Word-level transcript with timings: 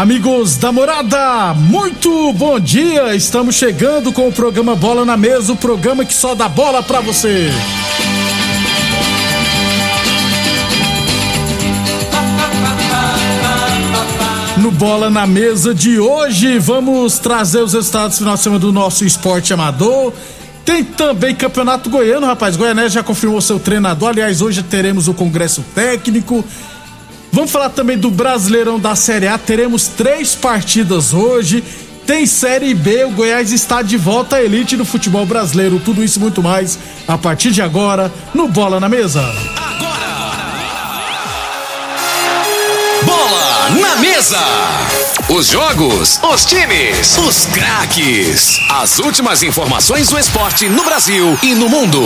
Amigos 0.00 0.56
da 0.56 0.72
morada, 0.72 1.52
muito 1.52 2.32
bom 2.32 2.58
dia! 2.58 3.14
Estamos 3.14 3.54
chegando 3.54 4.10
com 4.10 4.28
o 4.28 4.32
programa 4.32 4.74
Bola 4.74 5.04
na 5.04 5.14
Mesa 5.14 5.52
o 5.52 5.56
programa 5.56 6.06
que 6.06 6.14
só 6.14 6.34
dá 6.34 6.48
bola 6.48 6.82
pra 6.82 7.02
você. 7.02 7.50
No 14.56 14.70
Bola 14.70 15.10
na 15.10 15.26
Mesa 15.26 15.74
de 15.74 16.00
hoje, 16.00 16.58
vamos 16.58 17.18
trazer 17.18 17.62
os 17.62 17.74
resultados 17.74 18.16
do 18.16 18.20
final 18.20 18.36
de 18.36 18.42
semana 18.42 18.58
do 18.58 18.72
nosso 18.72 19.04
esporte 19.04 19.52
amador. 19.52 20.14
Tem 20.64 20.82
também 20.82 21.34
Campeonato 21.34 21.90
Goiano, 21.90 22.26
rapaz. 22.26 22.56
Goiané 22.56 22.88
já 22.88 23.02
confirmou 23.02 23.42
seu 23.42 23.60
treinador. 23.60 24.08
Aliás, 24.08 24.40
hoje 24.40 24.62
teremos 24.62 25.08
o 25.08 25.12
Congresso 25.12 25.62
Técnico. 25.74 26.42
Vamos 27.32 27.50
falar 27.50 27.70
também 27.70 27.96
do 27.96 28.10
Brasileirão 28.10 28.78
da 28.78 28.96
Série 28.96 29.28
A. 29.28 29.38
Teremos 29.38 29.86
três 29.86 30.34
partidas 30.34 31.14
hoje. 31.14 31.62
Tem 32.06 32.26
Série 32.26 32.74
B. 32.74 33.04
O 33.04 33.10
Goiás 33.10 33.52
está 33.52 33.82
de 33.82 33.96
volta 33.96 34.36
à 34.36 34.42
elite 34.42 34.76
do 34.76 34.84
futebol 34.84 35.24
brasileiro. 35.24 35.80
Tudo 35.84 36.02
isso 36.02 36.18
e 36.18 36.22
muito 36.22 36.42
mais 36.42 36.78
a 37.06 37.16
partir 37.16 37.52
de 37.52 37.62
agora 37.62 38.12
no 38.34 38.48
Bola 38.48 38.80
na 38.80 38.88
Mesa. 38.88 39.22
Bola 43.04 43.70
na 43.80 43.96
mesa. 43.96 44.38
Os 45.28 45.46
jogos, 45.46 46.18
os 46.22 46.44
times, 46.44 47.16
os 47.18 47.46
craques. 47.46 48.58
As 48.68 48.98
últimas 48.98 49.44
informações 49.44 50.08
do 50.08 50.18
esporte 50.18 50.68
no 50.68 50.82
Brasil 50.82 51.38
e 51.42 51.54
no 51.54 51.68
mundo. 51.68 52.00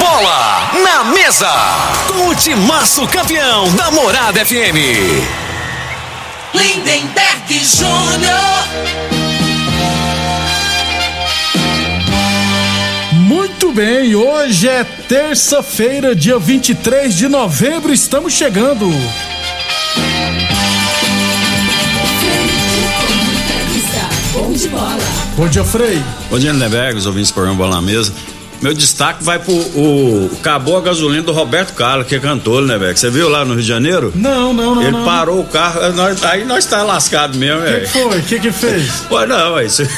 Bola 0.00 0.49
na 0.78 1.04
mesa. 1.04 1.50
Com 2.06 2.28
o 2.28 2.34
timaço 2.34 3.06
campeão 3.08 3.68
da 3.74 3.90
Morada 3.90 4.44
FM. 4.44 4.76
Lindenberg 6.54 7.64
Júnior. 7.64 8.40
Muito 13.12 13.72
bem, 13.72 14.14
hoje 14.14 14.68
é 14.68 14.84
terça-feira, 14.84 16.14
dia 16.14 16.38
23 16.38 17.14
de 17.14 17.28
novembro. 17.28 17.92
Estamos 17.92 18.32
chegando. 18.32 18.86
Bom 25.36 25.48
dia, 25.48 25.64
Frei. 25.64 26.02
Bom 26.28 26.38
dia, 26.38 26.52
Lindenberg, 26.52 26.98
os 26.98 27.06
ouvintes 27.06 27.30
do 27.30 27.34
programa 27.34 27.56
Bola 27.56 27.76
na 27.76 27.82
Mesa. 27.82 28.12
Meu 28.62 28.74
destaque 28.74 29.24
vai 29.24 29.38
pro 29.38 29.52
o, 29.54 30.30
acabou 30.38 30.76
a 30.76 30.80
gasolina 30.82 31.22
do 31.22 31.32
Roberto 31.32 31.72
Carlos, 31.74 32.06
que 32.06 32.14
é 32.14 32.18
cantor, 32.20 32.60
Lindenberg. 32.62 32.98
Você 32.98 33.08
viu 33.08 33.28
lá 33.28 33.42
no 33.44 33.54
Rio 33.54 33.62
de 33.62 33.68
Janeiro? 33.68 34.12
Não, 34.14 34.52
não, 34.52 34.74
não. 34.74 34.82
Ele 34.82 34.90
não. 34.92 35.04
parou 35.04 35.40
o 35.40 35.44
carro, 35.44 35.80
nós- 35.94 36.22
aí 36.24 36.44
nós 36.44 36.66
tá 36.66 36.82
lascado 36.82 37.38
mesmo, 37.38 37.60
O 37.60 37.64
que, 37.64 37.70
velho. 37.70 37.88
foi? 37.88 38.18
O 38.18 38.22
que, 38.22 38.38
que 38.38 38.52
fez? 38.52 39.04
Ué, 39.10 39.26
não, 39.26 39.54
ué, 39.54 39.66
se, 39.68 39.88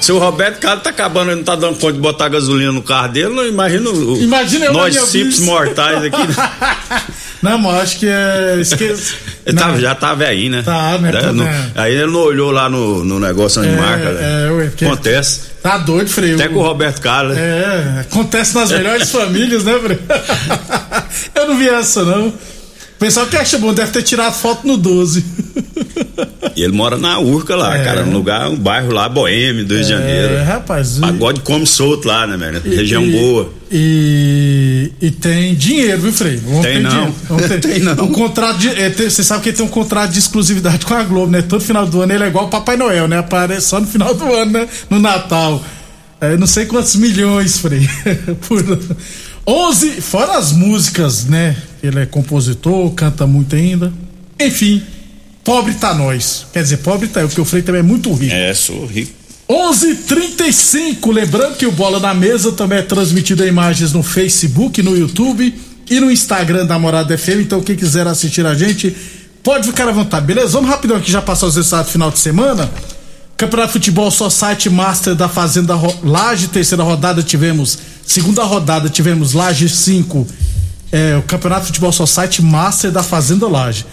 se 0.00 0.12
o 0.12 0.18
Roberto 0.18 0.60
Carlos 0.60 0.84
tá 0.84 0.90
acabando, 0.90 1.30
ele 1.30 1.38
não 1.38 1.44
tá 1.44 1.56
dando 1.56 1.78
conta 1.80 1.94
de 1.94 1.98
botar 1.98 2.28
gasolina 2.28 2.70
no 2.70 2.82
carro 2.82 3.08
dele, 3.08 3.30
não 3.34 3.44
imagina 3.44 3.90
o, 3.90 4.16
Imagina 4.22 4.66
na 4.66 4.72
nós 4.72 4.94
simples 5.08 5.40
mortais 5.40 6.04
aqui. 6.04 6.22
Não, 7.42 7.58
mas 7.58 7.82
acho 7.82 7.98
que 7.98 8.06
é. 8.06 8.56
Esqueci. 8.60 9.16
Ele 9.44 9.56
tá- 9.58 9.76
já 9.76 9.96
tá 9.96 10.14
velhinho, 10.14 10.52
né? 10.52 10.62
Tá, 10.62 10.96
né, 10.96 11.10
né. 11.32 11.70
Aí 11.74 11.92
ele 11.92 12.06
não 12.06 12.20
olhou 12.20 12.52
lá 12.52 12.68
no, 12.68 13.04
no 13.04 13.18
negócio 13.18 13.60
onde 13.60 13.72
É, 13.72 13.76
marca, 13.76 14.12
né? 14.12 14.46
é, 14.46 14.50
ué, 14.52 14.66
porque- 14.66 14.84
Acontece. 14.84 15.40
Tá 15.62 15.78
doido, 15.78 16.08
Frei. 16.10 16.34
Até 16.34 16.48
com 16.48 16.56
o 16.58 16.62
Roberto 16.62 17.00
Carlos. 17.00 17.36
né? 17.36 17.42
É, 17.96 18.00
acontece 18.00 18.54
nas 18.54 18.70
melhores 18.72 19.10
famílias, 19.12 19.64
né, 19.64 19.78
Frei? 19.78 19.98
Eu 21.34 21.48
não 21.48 21.56
vi 21.56 21.68
essa, 21.68 22.04
não. 22.04 22.28
O 22.28 22.34
pessoal 22.98 23.26
que 23.26 23.36
acha 23.36 23.58
bom 23.58 23.72
deve 23.72 23.90
ter 23.92 24.02
tirado 24.02 24.34
foto 24.34 24.66
no 24.66 24.76
12. 24.76 25.24
E 26.56 26.62
ele 26.62 26.72
mora 26.72 26.96
na 26.98 27.18
Urca 27.20 27.54
lá, 27.54 27.76
É. 27.78 27.84
cara, 27.84 28.04
num 28.04 28.12
lugar, 28.14 28.48
um 28.50 28.56
bairro 28.56 28.92
lá, 28.92 29.08
boêmio, 29.08 29.64
do 29.64 29.74
Rio 29.74 29.82
de 29.84 29.88
Janeiro. 29.88 30.34
É, 30.34 30.42
rapaz. 30.42 30.96
e- 30.96 31.00
Pagode 31.00 31.40
come 31.40 31.66
solto 31.66 32.08
lá, 32.08 32.26
né, 32.26 32.36
velho? 32.36 32.60
e- 32.64 32.74
Região 32.74 33.04
e- 33.04 33.10
boa. 33.12 33.52
E, 33.70 34.92
e 35.00 35.10
tem 35.10 35.54
dinheiro, 35.54 36.00
viu, 36.02 36.12
Frei? 36.12 36.40
Homem 36.46 36.62
Tem 36.62 36.80
não. 36.82 37.14
homem 37.30 37.48
Tem 37.60 37.78
não. 37.80 37.92
Um 38.04 38.12
contrato 38.12 38.58
de, 38.58 38.68
é, 38.68 38.90
tem- 38.90 39.08
você 39.08 39.22
sabe 39.24 39.42
que 39.42 39.48
ele 39.50 39.56
tem 39.56 39.64
um 39.66 39.68
contrato 39.68 40.10
de 40.10 40.18
exclusividade 40.18 40.84
com 40.84 40.94
a 40.94 41.02
Globo, 41.04 41.30
né? 41.30 41.42
Todo 41.42 41.60
final 41.62 41.86
do 41.86 42.00
ano 42.00 42.12
ele 42.12 42.24
é 42.24 42.26
igual 42.28 42.46
o 42.46 42.48
Papai 42.48 42.76
Noel, 42.76 43.06
né? 43.08 43.18
Aparece 43.18 43.68
só 43.68 43.80
no 43.80 43.86
final 43.86 44.14
do 44.14 44.24
ano, 44.32 44.50
né? 44.52 44.68
No 44.90 44.98
Natal. 44.98 45.62
É, 46.20 46.36
não 46.36 46.46
sei 46.46 46.66
quantos 46.66 46.94
milhões, 46.96 47.58
Frei. 47.58 47.88
Por 48.46 48.78
11, 49.46 50.00
fora 50.00 50.36
as 50.38 50.52
músicas, 50.52 51.24
né? 51.24 51.56
Ele 51.82 51.98
é 52.00 52.06
compositor, 52.06 52.90
canta 52.92 53.26
muito 53.26 53.56
ainda. 53.56 53.92
Enfim, 54.40 54.82
pobre 55.44 55.74
tá 55.74 55.94
nós. 55.94 56.46
Quer 56.52 56.62
dizer, 56.62 56.78
pobre 56.78 57.08
tá 57.08 57.20
eu, 57.20 57.28
porque 57.28 57.40
o 57.40 57.44
Frei 57.44 57.62
também 57.62 57.80
é 57.80 57.82
muito 57.82 58.12
rico. 58.12 58.34
É, 58.34 58.54
sou 58.54 58.86
rico. 58.86 59.12
11:35. 59.48 61.12
Lembrando 61.12 61.56
que 61.56 61.66
o 61.66 61.72
Bola 61.72 62.00
na 62.00 62.14
Mesa 62.14 62.52
também 62.52 62.78
é 62.78 62.82
transmitido 62.82 63.44
em 63.44 63.48
imagens 63.48 63.92
no 63.92 64.02
Facebook, 64.02 64.82
no 64.82 64.96
YouTube 64.96 65.54
e 65.90 66.00
no 66.00 66.10
Instagram 66.10 66.64
da 66.64 66.78
Morada 66.78 67.16
FM. 67.16 67.40
Então, 67.42 67.60
quem 67.60 67.76
quiser 67.76 68.06
assistir 68.06 68.46
a 68.46 68.54
gente, 68.54 68.96
pode 69.42 69.66
ficar 69.66 69.88
à 69.88 69.92
vontade, 69.92 70.24
beleza? 70.24 70.52
Vamos 70.52 70.70
rapidão 70.70 70.96
aqui 70.96 71.10
já 71.10 71.20
passar 71.20 71.46
os 71.46 71.56
resultados 71.56 71.88
do 71.88 71.92
final 71.92 72.10
de 72.10 72.18
semana. 72.18 72.70
Campeonato 73.36 73.72
de 73.72 73.72
Futebol 73.72 74.10
Society 74.10 74.70
Master 74.70 75.14
da 75.14 75.28
Fazenda 75.28 75.74
Laje, 76.04 76.46
terceira 76.46 76.84
rodada 76.84 77.22
tivemos, 77.22 77.76
segunda 78.06 78.44
rodada 78.44 78.88
tivemos 78.88 79.32
Laje 79.32 79.68
5, 79.68 80.26
é, 80.92 81.16
o 81.16 81.22
Campeonato 81.22 81.62
de 81.62 81.66
Futebol 81.68 81.90
Society 81.90 82.40
Master 82.40 82.92
da 82.92 83.02
Fazenda 83.02 83.48
Laje. 83.48 83.84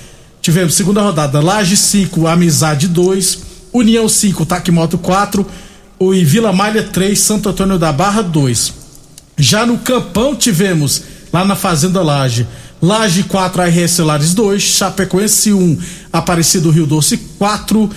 Tivemos 0.50 0.74
segunda 0.74 1.04
rodada, 1.04 1.40
Laje 1.40 1.78
5, 1.78 2.26
Amizade 2.26 2.88
2, 2.88 3.38
União 3.72 4.10
5, 4.10 4.48
Taquimoto 4.48 4.98
4, 4.98 5.46
o 6.00 6.12
e 6.12 6.26
Vila 6.26 6.52
Malha 6.52 6.82
3, 6.82 7.20
Santo 7.20 7.50
Antônio 7.50 7.78
da 7.78 7.92
Barra 7.94 8.24
2. 8.24 8.74
Já 9.38 9.64
no 9.64 9.78
Campão 9.78 10.36
tivemos, 10.36 11.04
lá 11.32 11.46
na 11.46 11.56
Fazenda 11.56 12.02
Laje, 12.02 12.48
Laje 12.82 13.22
4, 13.26 13.62
RS 13.62 14.00
Lares 14.00 14.34
2, 14.34 14.60
Chapecoense 14.60 15.54
1, 15.54 15.78
Aparecido 16.12 16.72
Rio 16.72 16.88
Doce 16.88 17.18
4, 17.38 17.88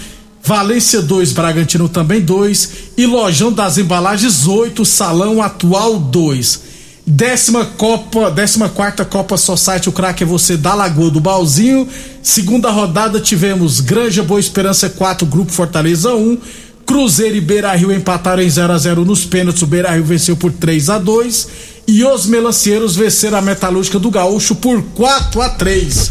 Valência 0.44 1.00
2, 1.00 1.32
Bragantino 1.32 1.88
também 1.88 2.20
2 2.20 2.70
e 2.98 3.06
Lojão 3.06 3.50
das 3.50 3.78
Embalagens 3.78 4.46
8, 4.46 4.84
Salão 4.84 5.40
Atual 5.40 5.98
2. 5.98 6.60
Décima 7.04 7.64
Copa, 7.64 8.30
décima 8.30 8.68
quarta 8.68 9.04
Copa 9.04 9.36
Society, 9.36 9.88
o 9.88 9.92
craque 9.92 10.22
é 10.22 10.26
você 10.26 10.56
da 10.56 10.72
Lagoa 10.72 11.10
do 11.10 11.18
Balzinho. 11.18 11.88
Segunda 12.22 12.70
rodada 12.70 13.18
tivemos 13.18 13.80
Granja 13.80 14.22
Boa 14.22 14.38
Esperança 14.38 14.88
4, 14.88 15.26
Grupo 15.26 15.50
Fortaleza 15.50 16.14
1. 16.14 16.38
Cruzeiro 16.86 17.36
e 17.36 17.40
Beira 17.40 17.72
Rio 17.74 17.92
empataram 17.92 18.42
em 18.42 18.48
0 18.48 18.72
a 18.72 18.78
0 18.78 19.04
nos 19.04 19.24
pênaltis. 19.24 19.62
O 19.62 19.66
Beira 19.66 19.90
Rio 19.90 20.04
venceu 20.04 20.36
por 20.36 20.52
3 20.52 20.90
a 20.90 20.98
2 20.98 21.48
E 21.88 22.04
os 22.04 22.26
melancieiros 22.26 22.94
venceram 22.94 23.38
a 23.38 23.42
Metalúrgica 23.42 23.98
do 23.98 24.10
Gaúcho 24.10 24.54
por 24.54 24.80
4 24.94 25.42
a 25.42 25.48
3 25.48 26.10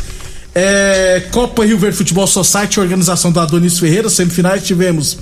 É, 0.53 1.23
Copa 1.31 1.65
Rio 1.65 1.77
Verde 1.77 1.95
Futebol 1.95 2.27
Society, 2.27 2.81
organização 2.81 3.31
da 3.31 3.43
Adonis 3.43 3.79
Ferreira, 3.79 4.09
semifinais 4.09 4.65
tivemos 4.65 5.17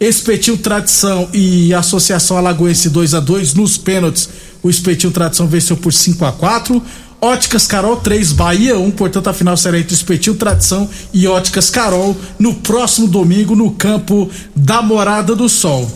Espetinho 0.00 0.56
Tradição 0.56 1.28
e 1.32 1.74
Associação 1.74 2.36
Alagoense 2.36 2.88
2 2.88 3.14
a 3.14 3.20
2 3.20 3.54
nos 3.54 3.76
pênaltis. 3.76 4.28
O 4.62 4.70
Espetinho 4.70 5.12
Tradição 5.12 5.46
venceu 5.46 5.76
por 5.76 5.92
5 5.92 6.24
a 6.24 6.32
4 6.32 6.82
Óticas 7.20 7.66
Carol 7.66 7.96
3, 7.96 8.32
Bahia 8.32 8.78
1, 8.78 8.92
portanto 8.92 9.26
a 9.26 9.32
final 9.32 9.56
será 9.56 9.76
entre 9.78 9.92
Espetinho 9.92 10.36
Tradição 10.36 10.88
e 11.12 11.26
Óticas 11.26 11.68
Carol 11.68 12.16
no 12.38 12.54
próximo 12.54 13.08
domingo 13.08 13.56
no 13.56 13.72
campo 13.72 14.30
da 14.54 14.80
Morada 14.80 15.34
do 15.34 15.48
Sol. 15.48 15.90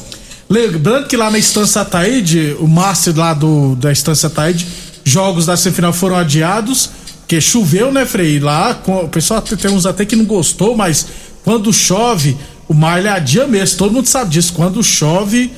Lembrando 0.51 1.07
que 1.07 1.17
lá 1.17 1.31
na 1.31 1.39
Estância 1.39 1.85
Taíde, 1.85 2.57
o 2.59 2.67
Master 2.67 3.17
lá 3.17 3.35
do, 3.35 3.77
da 3.77 3.93
Estância 3.93 4.29
Taíde, 4.29 4.67
jogos 5.05 5.47
da 5.47 5.57
semifinal 5.57 5.93
foram 5.93 6.17
adiados, 6.17 6.91
que 7.29 7.41
choveu, 7.41 7.93
né, 7.93 8.05
Frei? 8.05 8.41
Lá, 8.41 8.75
com, 8.75 9.05
o 9.05 9.09
pessoal 9.09 9.41
tem 9.41 9.71
uns 9.71 9.87
até 9.87 10.05
que 10.05 10.17
não 10.17 10.25
gostou, 10.25 10.77
mas 10.77 11.07
quando 11.45 11.73
chove, 11.73 12.37
o 12.69 12.75
mar 12.75 12.99
ele 12.99 13.09
adia 13.09 13.47
mesmo, 13.47 13.79
todo 13.79 13.93
mundo 13.93 14.07
sabe 14.07 14.31
disso. 14.33 14.53
Quando 14.53 14.83
chove, 14.83 15.53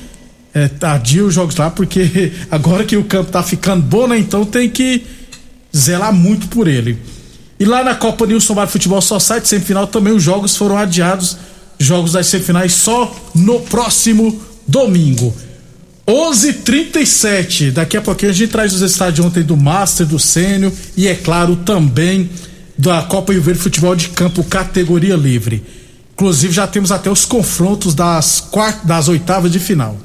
é, 0.55 0.69
adia 0.81 1.25
os 1.25 1.33
jogos 1.33 1.57
lá, 1.57 1.69
porque 1.69 2.31
agora 2.49 2.85
que 2.85 2.95
o 2.95 3.03
campo 3.03 3.29
tá 3.29 3.43
ficando 3.43 3.83
bom, 3.83 4.07
né, 4.07 4.17
então 4.17 4.45
tem 4.45 4.69
que 4.69 5.03
zelar 5.75 6.13
muito 6.13 6.47
por 6.47 6.65
ele. 6.65 6.97
E 7.59 7.65
lá 7.65 7.83
na 7.83 7.93
Copa 7.93 8.25
Nilson 8.25 8.53
Bar 8.53 8.67
Futebol 8.67 9.01
Society, 9.01 9.47
semifinal, 9.47 9.85
também 9.85 10.13
os 10.13 10.23
jogos 10.23 10.55
foram 10.55 10.77
adiados. 10.77 11.37
Jogos 11.77 12.13
das 12.13 12.27
semifinais 12.27 12.73
só 12.73 13.13
no 13.33 13.59
próximo 13.61 14.41
domingo. 14.65 15.33
11:37. 16.07 17.71
Daqui 17.71 17.97
a 17.97 18.01
pouquinho 18.01 18.31
a 18.31 18.33
gente 18.33 18.51
traz 18.51 18.73
os 18.73 18.81
estádios 18.81 19.25
ontem 19.25 19.43
do 19.43 19.57
Master, 19.57 20.05
do 20.05 20.19
Sênior 20.19 20.71
e 20.95 21.07
é 21.07 21.15
claro 21.15 21.55
também 21.57 22.29
da 22.77 23.01
Copa 23.03 23.33
Rio 23.33 23.41
Verde 23.41 23.59
Futebol 23.59 23.95
de 23.95 24.09
Campo 24.09 24.43
categoria 24.43 25.15
livre. 25.15 25.63
Inclusive 26.13 26.53
já 26.53 26.67
temos 26.67 26.91
até 26.91 27.09
os 27.09 27.25
confrontos 27.25 27.93
das 27.93 28.39
quartas, 28.39 28.85
das 28.85 29.07
oitavas 29.07 29.51
de 29.51 29.59
final. 29.59 29.97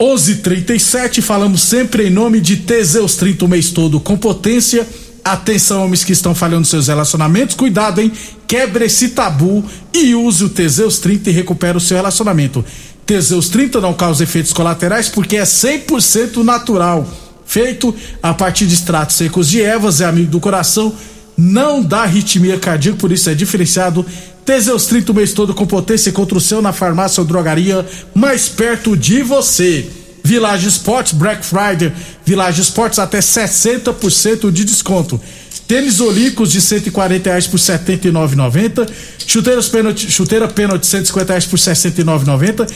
11:37 0.00 1.20
falamos 1.20 1.62
sempre 1.62 2.06
em 2.06 2.10
nome 2.10 2.40
de 2.40 2.58
Teseus 2.58 3.16
30 3.16 3.44
o 3.44 3.48
mês 3.48 3.70
todo 3.70 3.98
com 3.98 4.16
potência. 4.16 4.86
Atenção, 5.24 5.84
homens 5.84 6.04
que 6.04 6.12
estão 6.12 6.34
falhando 6.36 6.66
seus 6.66 6.86
relacionamentos, 6.86 7.56
cuidado, 7.56 8.00
hein? 8.00 8.12
Quebre 8.46 8.84
esse 8.84 9.08
tabu 9.08 9.64
e 9.92 10.14
use 10.14 10.44
o 10.44 10.48
Teseus 10.48 11.00
30 11.00 11.30
e 11.30 11.32
recupere 11.32 11.76
o 11.76 11.80
seu 11.80 11.96
relacionamento. 11.96 12.64
Teseus 13.04 13.48
30 13.48 13.80
não 13.80 13.92
causa 13.92 14.22
efeitos 14.22 14.52
colaterais 14.52 15.08
porque 15.08 15.36
é 15.36 15.42
100% 15.42 16.44
natural. 16.44 17.06
Feito 17.44 17.92
a 18.22 18.32
partir 18.32 18.66
de 18.66 18.74
extratos 18.74 19.16
secos 19.16 19.48
de 19.48 19.60
ervas, 19.60 20.00
é 20.00 20.04
amigo 20.04 20.30
do 20.30 20.38
coração, 20.38 20.94
não 21.36 21.82
dá 21.82 22.02
arritmia 22.02 22.58
cardíaca, 22.58 22.98
por 22.98 23.10
isso 23.10 23.28
é 23.28 23.34
diferenciado. 23.34 24.06
Teseus 24.48 24.86
30 24.86 25.12
o 25.12 25.14
mês 25.14 25.34
todo 25.34 25.52
com 25.52 25.66
potência 25.66 26.10
contra 26.10 26.38
o 26.38 26.40
seu 26.40 26.62
na 26.62 26.72
farmácia 26.72 27.20
ou 27.20 27.26
drogaria 27.26 27.84
mais 28.14 28.48
perto 28.48 28.96
de 28.96 29.22
você. 29.22 29.86
Village 30.24 30.66
Sports 30.68 31.12
Black 31.12 31.44
Friday, 31.44 31.92
Village 32.24 32.62
Sports 32.62 32.98
até 32.98 33.18
60% 33.18 34.50
de 34.50 34.64
desconto. 34.64 35.20
Tênis 35.66 36.00
Olímpicos 36.00 36.50
de 36.50 36.62
140 36.62 37.28
reais 37.28 37.46
por 37.46 37.58
79,90. 37.58 38.88
Chuteiras 39.26 39.68
pênalti, 39.68 40.10
chuteira 40.10 40.48
pênalti 40.48 40.80
de 40.80 40.86
150 40.86 41.30
reais 41.30 41.44
por 41.44 41.58
69,90. 41.58 42.66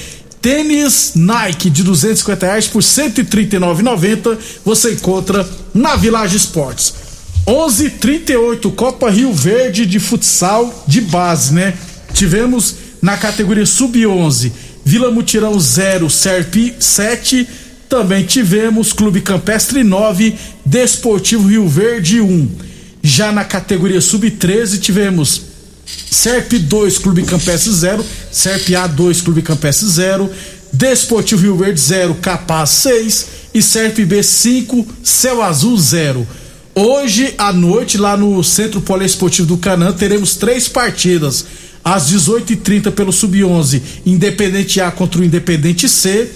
Tênis 0.42 1.12
Nike 1.14 1.70
de 1.70 1.82
250 1.84 2.44
reais 2.44 2.68
por 2.68 2.82
139,90. 2.82 4.36
Você 4.62 4.92
encontra 4.92 5.48
na 5.72 5.96
Village 5.96 6.36
Sports. 6.36 7.01
11:38 7.46 8.70
Copa 8.72 9.10
Rio 9.10 9.32
Verde 9.32 9.84
de 9.84 9.98
futsal 9.98 10.84
de 10.86 11.00
base, 11.00 11.52
né? 11.52 11.74
Tivemos 12.14 12.74
na 13.00 13.16
categoria 13.16 13.66
sub-11 13.66 14.52
Vila 14.84 15.10
Mutirão 15.10 15.58
0, 15.58 16.10
Serpi 16.10 16.74
7. 16.78 17.48
Também 17.88 18.24
tivemos 18.24 18.92
Clube 18.92 19.20
Campestre 19.20 19.84
9, 19.84 20.34
Desportivo 20.64 21.48
Rio 21.48 21.68
Verde 21.68 22.20
1. 22.20 22.50
Já 23.02 23.30
na 23.30 23.44
categoria 23.44 24.00
sub-13 24.00 24.80
tivemos 24.80 25.42
Serp 26.10 26.52
2, 26.52 26.98
Clube 26.98 27.22
Campestre 27.24 27.72
0, 27.72 28.04
Serp 28.30 28.74
A 28.74 28.86
2, 28.86 29.20
Clube 29.20 29.42
Campestre 29.42 29.88
0, 29.88 30.30
Desportivo 30.72 31.42
Rio 31.42 31.56
Verde 31.56 31.80
0, 31.80 32.14
Capaz 32.14 32.70
6 32.70 33.26
e 33.52 33.60
Serp 33.60 33.98
B 33.98 34.22
5, 34.22 34.86
Céu 35.02 35.42
Azul 35.42 35.78
0. 35.78 36.26
Hoje 36.74 37.34
à 37.36 37.52
noite, 37.52 37.98
lá 37.98 38.16
no 38.16 38.42
Centro 38.42 38.80
Poliesportivo 38.80 39.46
do 39.46 39.58
Canã, 39.58 39.92
teremos 39.92 40.36
três 40.36 40.68
partidas. 40.68 41.44
Às 41.84 42.10
18h30 42.10 42.90
pelo 42.92 43.12
Sub-11, 43.12 43.82
Independente 44.06 44.80
A 44.80 44.90
contra 44.90 45.20
o 45.20 45.24
Independente 45.24 45.86
C. 45.86 46.30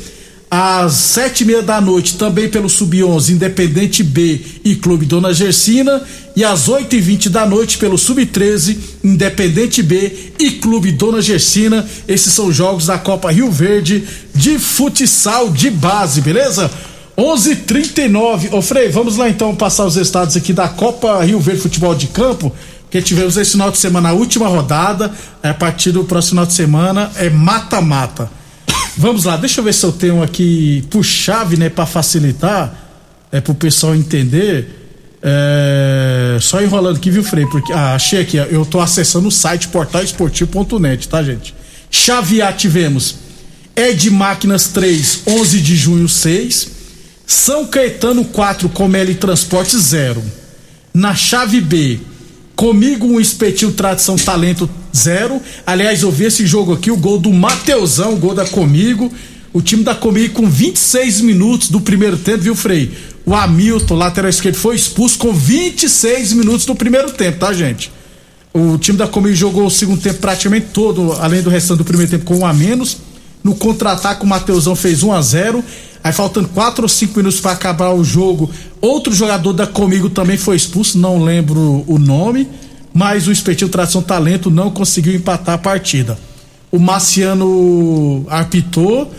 Às 0.50 0.92
sete 0.92 1.40
e 1.42 1.46
meia 1.46 1.62
da 1.62 1.80
noite, 1.80 2.16
também 2.16 2.50
pelo 2.50 2.68
Sub-11, 2.68 3.30
Independente 3.30 4.02
B 4.02 4.40
e 4.62 4.74
Clube 4.74 5.06
Dona 5.06 5.32
Gersina. 5.32 6.02
E 6.36 6.44
às 6.44 6.68
oito 6.68 6.94
e 6.94 7.00
vinte 7.00 7.30
da 7.30 7.46
noite, 7.46 7.78
pelo 7.78 7.96
Sub-13, 7.96 8.76
Independente 9.02 9.82
B 9.82 10.12
e 10.38 10.50
Clube 10.50 10.92
Dona 10.92 11.22
Gersina. 11.22 11.88
Esses 12.06 12.34
são 12.34 12.52
jogos 12.52 12.86
da 12.86 12.98
Copa 12.98 13.32
Rio 13.32 13.50
Verde 13.50 14.04
de 14.34 14.58
futsal 14.58 15.50
de 15.50 15.70
base, 15.70 16.20
beleza? 16.20 16.70
11:39. 17.16 18.50
Ô 18.52 18.60
Frei, 18.60 18.90
vamos 18.90 19.16
lá 19.16 19.28
então 19.28 19.54
passar 19.54 19.86
os 19.86 19.96
estados 19.96 20.36
aqui 20.36 20.52
da 20.52 20.68
Copa 20.68 21.24
Rio 21.24 21.40
Verde 21.40 21.62
Futebol 21.62 21.94
de 21.94 22.08
Campo, 22.08 22.54
que 22.90 23.00
tivemos 23.00 23.36
esse 23.36 23.52
final 23.52 23.70
de 23.70 23.78
semana 23.78 24.10
a 24.10 24.12
última 24.12 24.46
rodada, 24.48 25.10
é, 25.42 25.48
a 25.48 25.54
partir 25.54 25.92
do 25.92 26.04
próximo 26.04 26.32
final 26.32 26.46
de 26.46 26.52
semana 26.52 27.10
é 27.16 27.30
mata-mata. 27.30 28.30
Vamos 28.98 29.24
lá, 29.24 29.36
deixa 29.36 29.60
eu 29.60 29.64
ver 29.64 29.72
se 29.72 29.84
eu 29.84 29.92
tenho 29.92 30.22
aqui 30.22 30.84
por 30.90 31.04
chave, 31.04 31.56
né, 31.56 31.68
para 31.68 31.84
facilitar, 31.86 32.74
é 33.32 33.40
pro 33.40 33.54
pessoal 33.54 33.94
entender. 33.94 34.84
É, 35.22 36.38
só 36.40 36.62
enrolando 36.62 36.96
aqui, 36.96 37.10
viu, 37.10 37.24
Frei? 37.24 37.46
Porque 37.46 37.72
ah, 37.72 37.94
achei 37.94 38.20
aqui, 38.20 38.36
eu 38.36 38.64
tô 38.64 38.78
acessando 38.78 39.28
o 39.28 39.30
site 39.30 39.68
portalesportivo.net, 39.68 41.08
tá, 41.08 41.22
gente? 41.22 41.54
Chave 41.90 42.42
A 42.42 42.52
tivemos 42.52 43.16
Ed 43.74 44.10
Máquinas 44.10 44.68
3, 44.68 45.22
11 45.26 45.60
de 45.60 45.76
junho 45.76 46.08
6. 46.08 46.75
São 47.26 47.66
Caetano 47.66 48.24
4, 48.24 48.68
Comeli 48.68 49.16
Transporte 49.16 49.76
0. 49.76 50.22
Na 50.94 51.12
chave 51.12 51.60
B, 51.60 51.98
comigo 52.54 53.04
um 53.04 53.20
espetinho 53.20 53.72
Tradição 53.72 54.14
Talento 54.14 54.70
0. 54.94 55.42
Aliás, 55.66 56.02
eu 56.02 56.12
vi 56.12 56.26
esse 56.26 56.46
jogo 56.46 56.72
aqui, 56.72 56.88
o 56.88 56.96
gol 56.96 57.18
do 57.18 57.32
Mateusão, 57.32 58.14
o 58.14 58.16
gol 58.16 58.32
da 58.32 58.46
Comigo. 58.46 59.12
O 59.52 59.60
time 59.60 59.82
da 59.82 59.94
Comigo 59.94 60.34
com 60.34 60.48
26 60.48 61.20
minutos 61.22 61.68
do 61.68 61.80
primeiro 61.80 62.16
tempo, 62.16 62.44
viu, 62.44 62.54
Frei? 62.54 62.92
O 63.24 63.34
Hamilton, 63.34 63.94
lateral 63.96 64.30
esquerdo, 64.30 64.54
foi 64.54 64.76
expulso 64.76 65.18
com 65.18 65.32
26 65.32 66.32
minutos 66.34 66.64
do 66.64 66.76
primeiro 66.76 67.10
tempo, 67.10 67.40
tá, 67.40 67.52
gente? 67.52 67.90
O 68.54 68.78
time 68.78 68.96
da 68.96 69.08
Comigo 69.08 69.34
jogou 69.34 69.66
o 69.66 69.70
segundo 69.70 70.00
tempo 70.00 70.20
praticamente 70.20 70.68
todo, 70.72 71.12
além 71.14 71.42
do 71.42 71.50
restante 71.50 71.78
do 71.78 71.84
primeiro 71.84 72.10
tempo, 72.10 72.24
com 72.24 72.36
um 72.36 72.46
a 72.46 72.52
menos. 72.52 72.98
No 73.42 73.54
contra-ataque, 73.54 74.24
o 74.24 74.26
Mateusão 74.26 74.76
fez 74.76 75.02
1 75.02 75.12
a 75.12 75.22
0 75.22 75.64
Aí 76.06 76.12
faltando 76.12 76.46
quatro 76.46 76.84
ou 76.84 76.88
cinco 76.88 77.16
minutos 77.16 77.40
para 77.40 77.50
acabar 77.50 77.90
o 77.90 78.04
jogo, 78.04 78.48
outro 78.80 79.12
jogador 79.12 79.52
da 79.52 79.66
Comigo 79.66 80.08
também 80.08 80.36
foi 80.36 80.54
expulso, 80.54 80.96
não 80.96 81.20
lembro 81.20 81.82
o 81.84 81.98
nome, 81.98 82.48
mas 82.94 83.26
o 83.26 83.32
Espetinho 83.32 83.68
Tração 83.68 84.00
Talento 84.00 84.48
não 84.48 84.70
conseguiu 84.70 85.16
empatar 85.16 85.56
a 85.56 85.58
partida. 85.58 86.16
O 86.70 86.78
Marciano 86.78 88.24
apitou, 88.28 89.12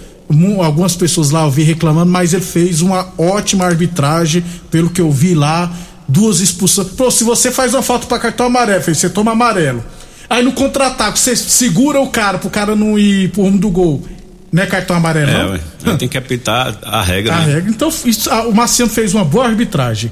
algumas 0.63 0.95
pessoas 0.95 1.29
lá 1.29 1.43
eu 1.43 1.51
vi 1.51 1.63
reclamando, 1.63 2.09
mas 2.09 2.31
ele 2.31 2.45
fez 2.45 2.81
uma 2.81 3.09
ótima 3.17 3.65
arbitragem, 3.65 4.41
pelo 4.71 4.89
que 4.89 5.01
eu 5.01 5.11
vi 5.11 5.35
lá, 5.35 5.69
duas 6.07 6.39
expulsões. 6.39 6.87
Pô, 6.91 7.11
se 7.11 7.25
você 7.25 7.51
faz 7.51 7.73
uma 7.73 7.83
falta 7.83 8.07
para 8.07 8.17
cartão 8.17 8.45
amarelo, 8.45 8.81
você 8.81 9.09
toma 9.09 9.33
amarelo. 9.33 9.83
Aí 10.29 10.41
no 10.41 10.53
contra-ataque, 10.53 11.19
você 11.19 11.35
segura 11.35 11.99
o 11.99 12.07
cara 12.07 12.37
pro 12.37 12.49
cara 12.49 12.77
não 12.77 12.97
ir 12.97 13.29
pro 13.31 13.41
rumo 13.41 13.57
do 13.57 13.69
gol. 13.69 14.07
Não 14.51 14.63
é 14.63 14.65
cartão 14.65 14.95
amarelo, 14.95 15.55
é, 15.55 15.61
não? 15.83 15.97
tem 15.97 16.07
que 16.07 16.17
apitar 16.17 16.77
a 16.81 17.01
regra. 17.01 17.35
A 17.35 17.39
né? 17.39 17.55
regra. 17.55 17.69
Então, 17.69 17.89
isso, 18.05 18.29
a, 18.29 18.47
o 18.47 18.55
Marciano 18.55 18.91
fez 18.91 19.13
uma 19.13 19.25
boa 19.25 19.45
arbitragem. 19.45 20.11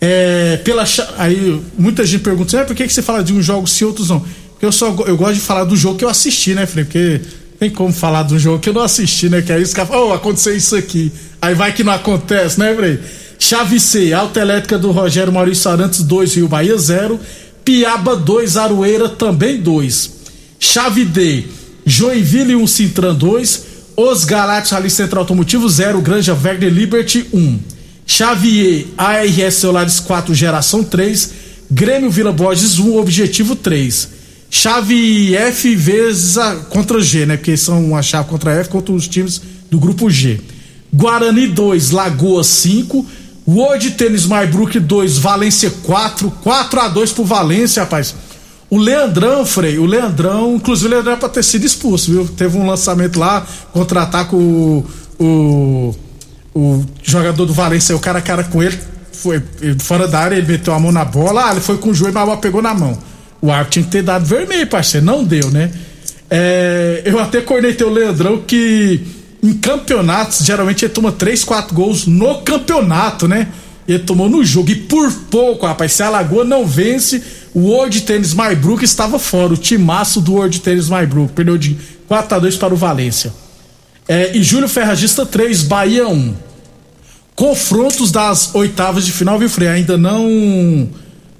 É, 0.00 0.58
pela, 0.58 0.84
aí 1.18 1.60
muita 1.78 2.04
gente 2.04 2.22
pergunta, 2.22 2.60
ah, 2.60 2.64
por 2.64 2.74
que, 2.74 2.86
que 2.86 2.92
você 2.92 3.02
fala 3.02 3.22
de 3.22 3.32
um 3.32 3.42
jogo 3.42 3.66
se 3.66 3.84
outros 3.84 4.08
não? 4.08 4.20
Porque 4.50 4.66
eu 4.66 4.72
só 4.72 4.94
eu 5.06 5.16
gosto 5.16 5.34
de 5.34 5.40
falar 5.40 5.64
do 5.64 5.76
jogo 5.76 5.98
que 5.98 6.04
eu 6.04 6.08
assisti, 6.08 6.54
né, 6.54 6.66
Felipe? 6.66 6.92
Porque 6.92 7.20
tem 7.58 7.70
como 7.70 7.92
falar 7.92 8.22
de 8.24 8.34
um 8.34 8.38
jogo 8.38 8.58
que 8.58 8.68
eu 8.68 8.72
não 8.72 8.82
assisti, 8.82 9.28
né? 9.28 9.42
Que 9.42 9.52
aí 9.52 9.62
os 9.62 9.72
caras 9.72 9.90
falam, 9.90 10.08
oh, 10.08 10.12
aconteceu 10.12 10.56
isso 10.56 10.76
aqui. 10.76 11.12
Aí 11.40 11.54
vai 11.54 11.72
que 11.72 11.84
não 11.84 11.92
acontece, 11.92 12.58
né, 12.58 12.74
Frei? 12.74 13.00
Chave 13.38 13.78
C, 13.80 14.12
Alta 14.12 14.40
Elétrica 14.40 14.78
do 14.78 14.90
Rogério 14.90 15.32
Maurício 15.32 15.70
Arantes 15.70 16.02
2, 16.02 16.34
Rio 16.34 16.48
Bahia 16.48 16.76
0. 16.76 17.20
Piaba 17.64 18.16
2, 18.16 18.56
Aroeira 18.56 19.08
também 19.08 19.60
2. 19.60 20.10
Chave 20.58 21.04
D, 21.04 21.44
Joinville 21.84 22.56
1, 22.56 22.62
um, 22.62 22.66
Cintran 22.66 23.14
2. 23.14 23.73
Os 23.96 24.24
Galácticos 24.24 24.72
Rally 24.72 24.90
Centro 24.90 25.20
Automotivo 25.20 25.68
0, 25.68 26.00
Granja 26.00 26.34
Verde 26.34 26.68
Liberty 26.68 27.26
1. 27.32 27.38
Um. 27.38 27.60
Xavier 28.06 28.86
ARS 28.98 29.54
Celulares 29.54 30.00
4 30.00 30.34
Geração 30.34 30.82
3. 30.82 31.30
Grêmio 31.70 32.10
Vila 32.10 32.32
Borges 32.32 32.78
1, 32.78 32.96
objetivo 32.98 33.54
3. 33.54 34.08
Chave 34.50 35.34
F 35.36 35.74
vezes 35.76 36.36
a, 36.36 36.56
contra 36.56 37.00
G, 37.00 37.24
né? 37.24 37.36
Porque 37.36 37.56
são 37.56 37.84
uma 37.84 38.02
chave 38.02 38.28
contra 38.28 38.52
F 38.52 38.68
contra 38.68 38.92
os 38.92 39.06
times 39.06 39.40
do 39.70 39.78
grupo 39.78 40.10
G. 40.10 40.40
Guarani 40.92 41.46
2, 41.46 41.90
Lagoa 41.90 42.42
5. 42.42 43.06
World 43.46 43.90
Tênis 43.92 44.26
Maybrook 44.26 44.80
2, 44.80 45.18
Valência 45.18 45.70
4. 45.84 46.30
4 46.42 46.80
a 46.80 46.88
2 46.88 47.12
pro 47.12 47.24
Valência, 47.24 47.82
rapaz. 47.82 48.14
O 48.70 48.78
Leandrão, 48.78 49.44
Frei, 49.44 49.78
o 49.78 49.86
Leandrão, 49.86 50.56
inclusive 50.56 50.88
o 50.88 50.90
Leandrão 50.90 51.12
é 51.12 51.16
pra 51.16 51.28
ter 51.28 51.44
sido 51.44 51.64
expulso, 51.64 52.10
viu? 52.10 52.28
Teve 52.28 52.56
um 52.56 52.66
lançamento 52.66 53.18
lá, 53.18 53.46
contra-ataque 53.72 54.34
o, 54.34 54.84
o, 55.18 55.94
o 56.54 56.84
jogador 57.02 57.46
do 57.46 57.52
Valência, 57.52 57.94
o 57.94 58.00
cara 58.00 58.18
a 58.18 58.22
cara 58.22 58.44
com 58.44 58.62
ele, 58.62 58.78
foi 59.12 59.42
fora 59.78 60.08
da 60.08 60.18
área, 60.18 60.36
ele 60.36 60.46
meteu 60.46 60.74
a 60.74 60.80
mão 60.80 60.90
na 60.90 61.04
bola, 61.04 61.46
ah, 61.46 61.52
ele 61.52 61.60
foi 61.60 61.78
com 61.78 61.90
o 61.90 61.94
joelho, 61.94 62.14
mas 62.14 62.22
a 62.22 62.26
bola 62.26 62.38
pegou 62.38 62.60
na 62.60 62.74
mão. 62.74 62.98
O 63.40 63.50
árbitro 63.50 63.72
tinha 63.72 63.84
que 63.84 63.90
ter 63.90 64.02
dado 64.02 64.24
vermelho, 64.24 64.66
parceiro, 64.66 65.04
não 65.04 65.22
deu, 65.22 65.50
né? 65.50 65.70
É, 66.30 67.02
eu 67.04 67.18
até 67.18 67.40
cornetei 67.40 67.86
o 67.86 67.90
Leandrão 67.90 68.38
que 68.38 69.00
em 69.42 69.52
campeonatos, 69.52 70.38
geralmente 70.38 70.84
ele 70.84 70.92
toma 70.92 71.12
3, 71.12 71.44
4 71.44 71.74
gols 71.74 72.06
no 72.06 72.40
campeonato, 72.40 73.28
né? 73.28 73.48
Ele 73.86 73.98
tomou 73.98 74.28
no 74.28 74.42
jogo 74.42 74.70
e 74.70 74.74
por 74.74 75.12
pouco, 75.30 75.66
rapaz, 75.66 75.92
se 75.92 76.02
a 76.02 76.08
Lagoa 76.08 76.44
não 76.44 76.66
vence, 76.66 77.22
o 77.54 77.60
World 77.60 78.00
Tennis 78.02 78.34
Maybrook 78.34 78.84
estava 78.84 79.18
fora, 79.18 79.54
o 79.54 79.56
timaço 79.56 80.20
do 80.20 80.34
World 80.34 80.60
Tennis 80.60 80.88
Maybrook, 80.88 81.32
perdeu 81.32 81.56
de 81.56 81.78
4 82.08 82.36
a 82.36 82.40
2 82.40 82.56
para 82.56 82.74
o 82.74 82.76
Valência. 82.76 83.32
É, 84.08 84.36
e 84.36 84.42
Júlio 84.42 84.68
Ferragista 84.68 85.24
3, 85.24 85.62
Bahia 85.62 86.08
1. 86.08 86.34
Confrontos 87.36 88.10
das 88.10 88.54
oitavas 88.54 89.06
de 89.06 89.12
final, 89.12 89.38
viu, 89.38 89.48
Frei? 89.48 89.68
Ainda 89.68 89.96
não 89.96 90.88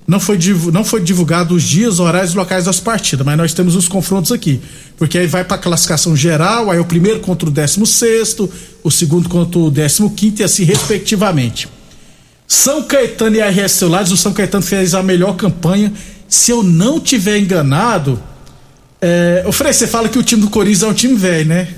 não 0.06 0.20
foi, 0.20 0.38
não 0.72 0.84
foi 0.84 1.02
divulgado 1.02 1.54
os 1.54 1.62
dias, 1.62 1.98
horários 1.98 2.34
e 2.34 2.36
locais 2.36 2.66
das 2.66 2.78
partidas, 2.78 3.24
mas 3.24 3.36
nós 3.38 3.54
temos 3.54 3.74
os 3.74 3.88
confrontos 3.88 4.30
aqui. 4.32 4.60
Porque 4.96 5.18
aí 5.18 5.26
vai 5.26 5.44
para 5.44 5.56
a 5.56 5.58
classificação 5.58 6.14
geral, 6.14 6.70
aí 6.70 6.78
o 6.78 6.84
primeiro 6.84 7.20
contra 7.20 7.48
o 7.48 7.52
16, 7.52 8.36
o 8.82 8.90
segundo 8.90 9.28
contra 9.28 9.58
o 9.58 9.70
15 9.72 10.34
e 10.40 10.44
assim 10.44 10.64
respectivamente. 10.64 11.68
São 12.46 12.82
Caetano 12.82 13.36
e 13.36 13.40
RS 13.40 13.72
Celulares, 13.72 14.10
o 14.10 14.16
São 14.16 14.32
Caetano 14.32 14.62
fez 14.62 14.94
a 14.94 15.02
melhor 15.02 15.34
campanha. 15.36 15.92
Se 16.28 16.50
eu 16.50 16.62
não 16.62 17.00
tiver 17.00 17.38
enganado, 17.38 18.22
é, 19.00 19.42
o 19.46 19.52
Frei, 19.52 19.72
você 19.72 19.86
fala 19.86 20.08
que 20.08 20.18
o 20.18 20.22
time 20.22 20.42
do 20.42 20.50
Corinthians 20.50 20.82
é 20.82 20.86
um 20.86 20.94
time 20.94 21.14
velho, 21.14 21.46
né? 21.46 21.68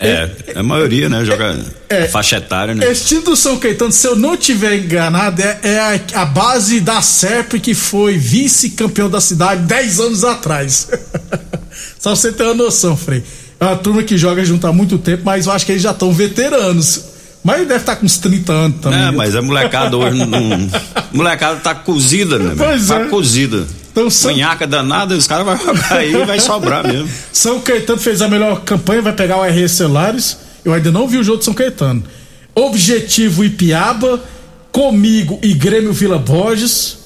É, 0.00 0.30
é 0.54 0.58
a 0.58 0.62
maioria, 0.62 1.08
né? 1.08 1.24
Joga 1.24 1.58
é, 1.88 2.06
faixa 2.06 2.36
etária, 2.36 2.72
né? 2.72 2.88
Esse 2.88 3.06
time 3.06 3.22
do 3.22 3.34
São 3.34 3.58
Caetano, 3.58 3.90
se 3.90 4.06
eu 4.06 4.14
não 4.14 4.36
tiver 4.36 4.76
enganado, 4.76 5.42
é, 5.42 5.58
é 5.62 5.78
a, 5.78 6.22
a, 6.22 6.24
base 6.24 6.80
da 6.80 7.02
SERP 7.02 7.54
que 7.54 7.74
foi 7.74 8.16
vice-campeão 8.16 9.10
da 9.10 9.20
cidade 9.20 9.62
10 9.62 10.00
anos 10.00 10.24
atrás. 10.24 10.88
Só 11.98 12.14
você 12.14 12.30
ter 12.30 12.44
uma 12.44 12.54
noção, 12.54 12.96
Frei. 12.96 13.24
É 13.58 13.64
uma 13.64 13.76
turma 13.76 14.04
que 14.04 14.16
joga 14.16 14.44
junto 14.44 14.68
há 14.68 14.72
muito 14.72 14.98
tempo, 14.98 15.24
mas 15.24 15.46
eu 15.46 15.52
acho 15.52 15.66
que 15.66 15.72
eles 15.72 15.82
já 15.82 15.90
estão 15.90 16.12
veteranos. 16.12 17.17
Mas 17.42 17.66
deve 17.66 17.76
estar 17.76 17.94
tá 17.94 18.00
com 18.00 18.06
uns 18.06 18.18
30 18.18 18.52
anos 18.52 18.80
também. 18.80 19.00
É, 19.00 19.10
mas 19.10 19.34
a 19.34 19.42
molecada 19.42 19.96
hoje 19.96 20.24
não. 20.24 20.70
molecada 21.12 21.56
tá 21.60 21.74
cozida, 21.74 22.38
né? 22.38 22.54
Pois 22.56 22.88
tá 22.88 23.00
é. 23.00 23.04
cozida. 23.06 23.66
Então, 23.90 24.10
São... 24.10 24.32
Manhaca 24.32 24.66
danada, 24.66 25.14
os 25.14 25.26
caras 25.26 25.46
vão 25.46 25.56
jogar 25.56 25.92
aí 25.92 26.14
e 26.14 26.24
vai 26.24 26.40
sobrar 26.40 26.86
mesmo. 26.86 27.08
São 27.32 27.60
Caetano 27.60 27.98
fez 27.98 28.22
a 28.22 28.28
melhor 28.28 28.60
campanha, 28.60 29.02
vai 29.02 29.12
pegar 29.12 29.38
o 29.38 29.44
RS 29.44 29.72
Celulares. 29.72 30.38
Eu 30.64 30.72
ainda 30.72 30.92
não 30.92 31.08
vi 31.08 31.18
o 31.18 31.24
jogo 31.24 31.38
de 31.38 31.44
São 31.44 31.54
Caetano. 31.54 32.02
Objetivo 32.54 33.44
Ipiaba, 33.44 34.20
Comigo 34.70 35.38
e 35.42 35.52
Grêmio 35.54 35.92
Vila 35.92 36.18
Borges, 36.18 36.98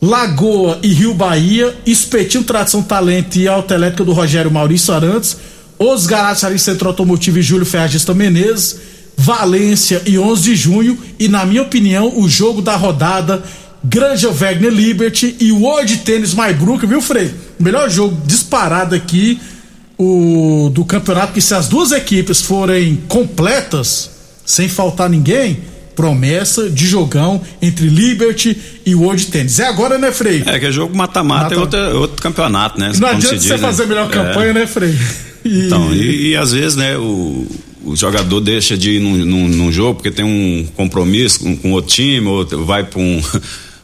Lagoa 0.00 0.78
e 0.82 0.88
Rio 0.88 1.14
Bahia, 1.14 1.74
Espetinho 1.86 2.44
Tradição 2.44 2.82
Talento 2.82 3.36
e 3.36 3.48
Alta 3.48 3.74
Elétrica 3.74 4.04
do 4.04 4.12
Rogério 4.12 4.50
Maurício 4.50 4.92
Arantes, 4.92 5.36
Os 5.78 6.06
Garados 6.06 6.44
ali 6.44 6.58
Centro 6.58 6.88
Automotivo 6.88 7.38
e 7.38 7.42
Júlio 7.42 7.64
Ferragista 7.64 8.12
Menezes, 8.12 8.78
Valência 9.16 10.02
e 10.04 10.18
11 10.18 10.42
de 10.42 10.56
junho 10.56 10.98
e 11.18 11.28
na 11.28 11.44
minha 11.44 11.62
opinião 11.62 12.18
o 12.18 12.28
jogo 12.28 12.60
da 12.60 12.76
rodada 12.76 13.42
Granja 13.82 14.30
Wagner 14.30 14.70
Liberty 14.70 15.36
e 15.38 15.52
World 15.52 15.98
Tennis 15.98 16.34
Maybrook, 16.34 16.86
viu, 16.86 17.00
Frei? 17.00 17.32
Melhor 17.58 17.88
jogo 17.88 18.20
disparado 18.26 18.94
aqui 18.94 19.40
o 19.98 20.70
do 20.74 20.84
campeonato, 20.84 21.32
que 21.32 21.40
se 21.40 21.54
as 21.54 21.68
duas 21.68 21.92
equipes 21.92 22.42
forem 22.42 22.96
completas, 23.08 24.10
sem 24.44 24.68
faltar 24.68 25.08
ninguém, 25.08 25.58
promessa 25.94 26.68
de 26.68 26.86
jogão 26.86 27.40
entre 27.62 27.88
Liberty 27.88 28.56
e 28.84 28.94
World 28.94 29.26
Tennis. 29.26 29.58
É 29.58 29.66
agora, 29.66 29.96
né, 29.96 30.12
Frei? 30.12 30.42
É, 30.44 30.58
que 30.58 30.66
é 30.66 30.72
jogo 30.72 30.94
mata-mata, 30.94 31.54
é 31.54 31.58
outro, 31.58 31.98
outro, 31.98 32.22
campeonato, 32.22 32.78
né? 32.78 32.92
Não 32.98 33.08
adianta 33.08 33.38
você 33.38 33.54
diz, 33.54 33.60
fazer 33.60 33.84
né? 33.84 33.88
melhor 33.88 34.10
campanha, 34.10 34.50
é. 34.50 34.52
né, 34.52 34.66
Frei? 34.66 34.94
E... 35.44 35.66
Então, 35.66 35.92
e, 35.94 36.28
e, 36.28 36.36
às 36.36 36.52
vezes, 36.52 36.76
né, 36.76 36.98
o, 36.98 37.46
o 37.86 37.96
jogador 37.96 38.40
deixa 38.40 38.76
de 38.76 38.92
ir 38.96 39.00
num, 39.00 39.16
num, 39.16 39.48
num 39.48 39.72
jogo 39.72 39.94
porque 39.94 40.10
tem 40.10 40.24
um 40.24 40.66
compromisso 40.74 41.40
com, 41.40 41.56
com 41.56 41.72
outro 41.72 41.94
time, 41.94 42.26
ou 42.26 42.44
vai 42.64 42.84
para 42.84 43.00
um 43.00 43.22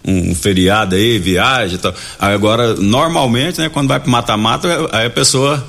um 0.04 0.34
feriado 0.34 0.96
aí, 0.96 1.18
viagem 1.18 1.76
e 1.76 1.78
tal. 1.78 1.94
Agora, 2.18 2.74
normalmente, 2.74 3.60
né, 3.60 3.68
quando 3.68 3.88
vai 3.88 4.00
pro 4.00 4.10
mata-mata, 4.10 4.68
aí 4.90 5.06
a 5.06 5.10
pessoa 5.10 5.64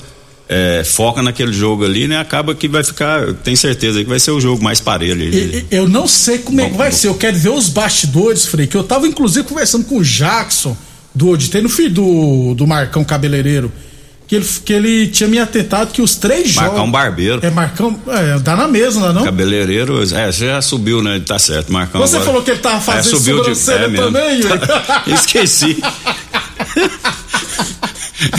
é, 0.50 0.84
foca 0.84 1.22
naquele 1.22 1.54
jogo 1.54 1.86
ali, 1.86 2.08
né? 2.08 2.18
Acaba 2.18 2.56
que 2.56 2.68
vai 2.68 2.84
ficar, 2.84 3.34
tem 3.36 3.56
certeza 3.56 4.04
que 4.04 4.10
vai 4.10 4.20
ser 4.20 4.32
o 4.32 4.42
jogo 4.42 4.63
mais 4.63 4.80
parelho. 4.80 5.24
E, 5.24 5.66
eu 5.70 5.88
não 5.88 6.08
sei 6.08 6.40
como 6.40 6.62
é 6.62 6.70
que 6.70 6.75
vai 6.75 6.92
ser, 6.92 7.08
eu 7.08 7.16
quero 7.16 7.38
ver 7.38 7.50
os 7.50 7.70
bastidores, 7.70 8.46
Frei, 8.46 8.68
que 8.68 8.75
eu 8.75 8.84
tava 8.84 9.08
inclusive 9.08 9.48
conversando 9.48 9.86
com 9.86 9.98
o 9.98 10.04
Jackson 10.04 10.75
do 11.13 11.30
Oditei, 11.30 11.62
no 11.62 11.70
filho 11.70 11.92
do, 11.92 12.56
do 12.56 12.66
Marcão 12.66 13.04
Cabeleireiro 13.04 13.72
que 14.34 14.38
ele, 14.38 14.48
que 14.66 14.74
ele 14.74 15.08
tinha 15.08 15.30
me 15.30 15.40
atentado 15.40 15.92
que 15.92 16.02
os 16.02 16.16
três 16.16 16.50
jogos. 16.50 16.70
Marcão 16.70 16.92
Barbeiro. 16.92 17.40
É, 17.44 17.52
Marcão. 17.52 18.00
É, 18.08 18.40
dá 18.40 18.56
na 18.56 18.68
mesma, 18.68 19.02
não 19.02 19.10
é? 19.10 19.13
Não? 19.13 19.24
Cabeleireiro, 19.25 20.02
é, 20.02 20.32
você 20.32 20.48
já 20.48 20.62
subiu, 20.62 21.04
né? 21.04 21.22
Tá 21.24 21.38
certo, 21.38 21.72
Marcão. 21.72 22.02
Você 22.02 22.16
agora, 22.16 22.32
falou 22.32 22.44
que 22.44 22.52
ele 22.52 22.60
tava 22.60 22.82
fazendo 22.82 23.16
é, 23.16 23.20
subiu 23.20 23.44
de, 23.44 23.52
é, 23.52 23.90
também, 23.90 24.42
Esqueci. 25.13 25.78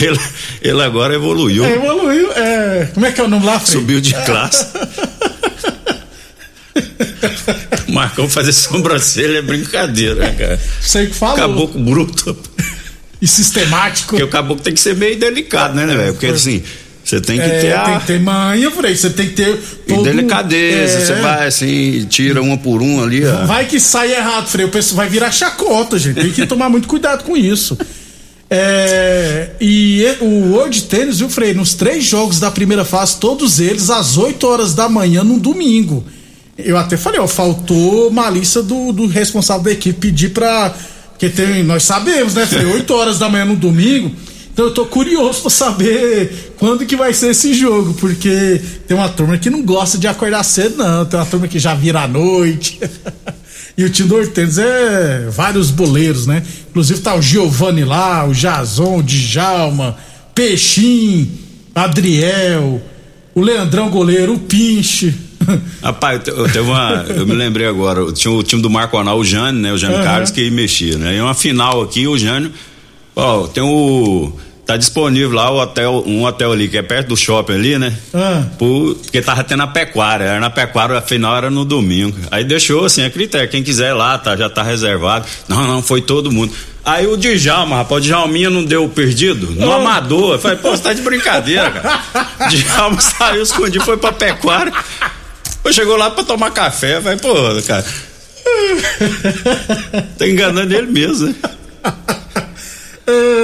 ele, 0.01 0.19
ele 0.61 0.83
agora 0.83 1.15
evoluiu. 1.15 1.63
É, 1.63 1.75
evoluiu, 1.75 2.31
é. 2.33 2.89
Como 2.93 3.05
é 3.05 3.11
que 3.11 3.21
é 3.21 3.23
o 3.23 3.29
nome 3.29 3.45
lá? 3.45 3.59
Subiu 3.61 4.01
de 4.01 4.13
classe. 4.25 4.65
Marcão 7.87 8.27
fazer 8.27 8.51
sobrancelha 8.51 9.37
é 9.37 9.41
brincadeira, 9.41 10.15
né, 10.15 10.35
cara? 10.37 10.59
Sei 10.81 11.07
que 11.07 11.13
falou. 11.13 11.37
Caboclo 11.37 11.81
bruto 11.81 12.37
e 13.21 13.27
sistemático. 13.27 14.09
Porque 14.09 14.23
o 14.23 14.27
caboclo 14.27 14.63
tem 14.63 14.73
que 14.73 14.79
ser 14.79 14.95
meio 14.95 15.17
delicado, 15.17 15.75
né, 15.75 15.85
né, 15.85 15.95
velho? 15.95 16.13
Porque 16.13 16.27
assim. 16.27 16.61
Você 17.03 17.21
tem 17.21 17.37
que 17.37 17.45
é, 17.45 17.59
ter 17.59 17.73
a. 17.73 17.83
Tem 17.83 17.99
que 17.99 18.05
ter 18.07 18.19
manha, 18.19 18.71
aí. 18.83 18.97
Você 18.97 19.11
tem 19.11 19.27
que 19.27 19.33
ter. 19.35 19.59
Todo... 19.87 20.01
E 20.01 20.03
delicadeza. 20.03 20.97
É... 20.97 21.05
Você 21.05 21.13
vai 21.21 21.47
assim, 21.47 22.05
tira 22.09 22.41
uma 22.41 22.57
por 22.57 22.81
uma 22.81 23.03
ali. 23.03 23.23
Ó. 23.23 23.45
Vai 23.45 23.65
que 23.65 23.79
sai 23.79 24.11
errado, 24.11 24.47
Frei. 24.47 24.65
O 24.65 24.69
pessoal 24.69 24.97
vai 24.97 25.09
virar 25.09 25.31
chacota, 25.31 25.99
gente. 25.99 26.19
Tem 26.19 26.31
que 26.31 26.47
tomar 26.47 26.67
muito 26.67 26.87
cuidado 26.87 27.23
com 27.23 27.37
isso. 27.37 27.77
É, 28.49 29.49
e 29.59 30.03
o 30.21 30.53
World 30.53 30.83
Tennis, 30.83 31.19
viu, 31.19 31.29
Frei? 31.29 31.53
Nos 31.53 31.73
três 31.73 32.03
jogos 32.03 32.39
da 32.39 32.51
primeira 32.51 32.85
fase, 32.85 33.17
todos 33.17 33.59
eles 33.59 33.89
às 33.89 34.17
8 34.17 34.47
horas 34.47 34.73
da 34.73 34.87
manhã, 34.87 35.23
num 35.23 35.39
domingo. 35.39 36.03
Eu 36.57 36.77
até 36.77 36.95
falei, 36.95 37.19
ó, 37.19 37.27
faltou 37.27 38.09
malícia 38.11 38.61
do, 38.61 38.93
do 38.93 39.07
responsável 39.07 39.63
da 39.63 39.71
equipe 39.71 39.99
pedir 39.99 40.29
pra 40.29 40.73
porque 41.15 41.29
tem, 41.29 41.63
nós 41.63 41.83
sabemos, 41.83 42.33
né, 42.33 42.45
Frei? 42.45 42.65
8 42.65 42.93
horas 42.93 43.17
da 43.17 43.29
manhã 43.29 43.45
no 43.45 43.55
domingo. 43.55 44.11
Então 44.51 44.65
eu 44.65 44.71
tô 44.71 44.85
curioso 44.85 45.41
para 45.41 45.49
saber 45.49 46.53
quando 46.57 46.85
que 46.85 46.95
vai 46.95 47.13
ser 47.13 47.31
esse 47.31 47.53
jogo, 47.53 47.93
porque 47.93 48.61
tem 48.85 48.95
uma 48.95 49.09
turma 49.09 49.37
que 49.37 49.49
não 49.49 49.61
gosta 49.63 49.97
de 49.97 50.07
acordar 50.07 50.43
cedo, 50.43 50.77
não. 50.77 51.05
Tem 51.05 51.17
uma 51.17 51.25
turma 51.25 51.47
que 51.47 51.57
já 51.57 51.73
vira 51.73 52.01
à 52.01 52.07
noite. 52.07 52.79
e 53.77 53.83
o 53.83 53.89
time 53.89 54.09
do 54.09 54.15
Hortênis 54.15 54.57
é 54.57 55.27
vários 55.29 55.71
boleiros, 55.71 56.27
né? 56.27 56.43
Inclusive 56.69 56.99
tá 56.99 57.15
o 57.15 57.21
Giovanni 57.21 57.85
lá, 57.85 58.25
o 58.27 58.33
Jason, 58.33 58.99
o 58.99 59.03
Djalma, 59.03 59.97
Peixinho, 60.33 61.31
Adriel, 61.73 62.81
o 63.33 63.41
Leandrão 63.41 63.89
goleiro, 63.89 64.33
o 64.33 64.39
Pinche. 64.39 65.13
Rapaz, 65.81 66.21
eu, 66.27 66.43
teve 66.45 66.61
uma, 66.61 67.05
eu 67.07 67.25
me 67.25 67.33
lembrei 67.33 67.67
agora, 67.67 68.11
tinha 68.11 68.33
o 68.33 68.43
time 68.43 68.61
do 68.61 68.69
Marco 68.69 68.97
Anal, 68.97 69.17
o 69.17 69.23
Jânio, 69.23 69.61
né? 69.61 69.73
O 69.73 69.77
Jânio 69.77 69.97
uhum. 69.97 70.03
Carlos 70.03 70.31
que 70.31 70.49
mexia, 70.49 70.97
né? 70.97 71.15
E 71.15 71.21
uma 71.21 71.33
final 71.33 71.81
aqui, 71.81 72.07
o 72.07 72.17
Jânio, 72.17 72.51
ó, 73.15 73.47
tem 73.47 73.63
o 73.63 74.33
tá 74.65 74.75
disponível 74.75 75.31
lá 75.31 75.51
o 75.51 75.61
hotel, 75.61 76.03
um 76.07 76.23
hotel 76.23 76.51
ali 76.51 76.67
que 76.67 76.77
é 76.77 76.81
perto 76.81 77.09
do 77.09 77.17
shopping 77.17 77.53
ali, 77.53 77.77
né? 77.77 77.93
Ah. 78.13 78.43
Por, 78.57 78.95
porque 78.95 79.21
tava 79.21 79.43
tendo 79.43 79.61
a 79.61 79.67
pecuária, 79.67 80.25
era 80.25 80.39
na 80.39 80.49
pecuária, 80.49 80.97
a 80.97 81.01
final 81.01 81.37
era 81.37 81.49
no 81.49 81.63
domingo. 81.63 82.17
Aí 82.31 82.43
deixou 82.43 82.85
assim, 82.85 83.03
a 83.03 83.09
critério, 83.09 83.47
quem 83.47 83.61
quiser 83.63 83.91
ir 83.91 83.93
lá, 83.93 84.17
tá, 84.17 84.35
já 84.35 84.49
tá 84.49 84.63
reservado. 84.63 85.25
Não, 85.47 85.67
não, 85.67 85.83
foi 85.83 86.01
todo 86.01 86.31
mundo. 86.31 86.51
Aí 86.83 87.07
o 87.07 87.17
Djalma, 87.17 87.77
rapaz, 87.77 88.03
o 88.03 88.07
Djalminha 88.07 88.49
não 88.49 88.63
deu 88.63 88.87
perdido? 88.89 89.51
No 89.51 89.71
ah. 89.71 89.75
amador. 89.75 90.33
Eu 90.33 90.39
falei, 90.39 90.57
pô, 90.57 90.71
você 90.71 90.83
tá 90.83 90.93
de 90.93 91.01
brincadeira, 91.01 91.69
cara. 91.69 92.49
Djalma 92.49 92.99
saiu 92.99 93.43
escondido, 93.43 93.83
foi 93.83 93.97
pra 93.97 94.11
pecuária. 94.11 94.73
Chegou 95.71 95.97
lá 95.97 96.11
pra 96.11 96.23
tomar 96.23 96.51
café, 96.51 96.99
vai, 96.99 97.17
pô, 97.17 97.33
cara. 97.67 97.85
tá 100.17 100.27
enganando 100.27 100.73
ele 100.73 100.91
mesmo, 100.91 101.27
né? 101.27 101.35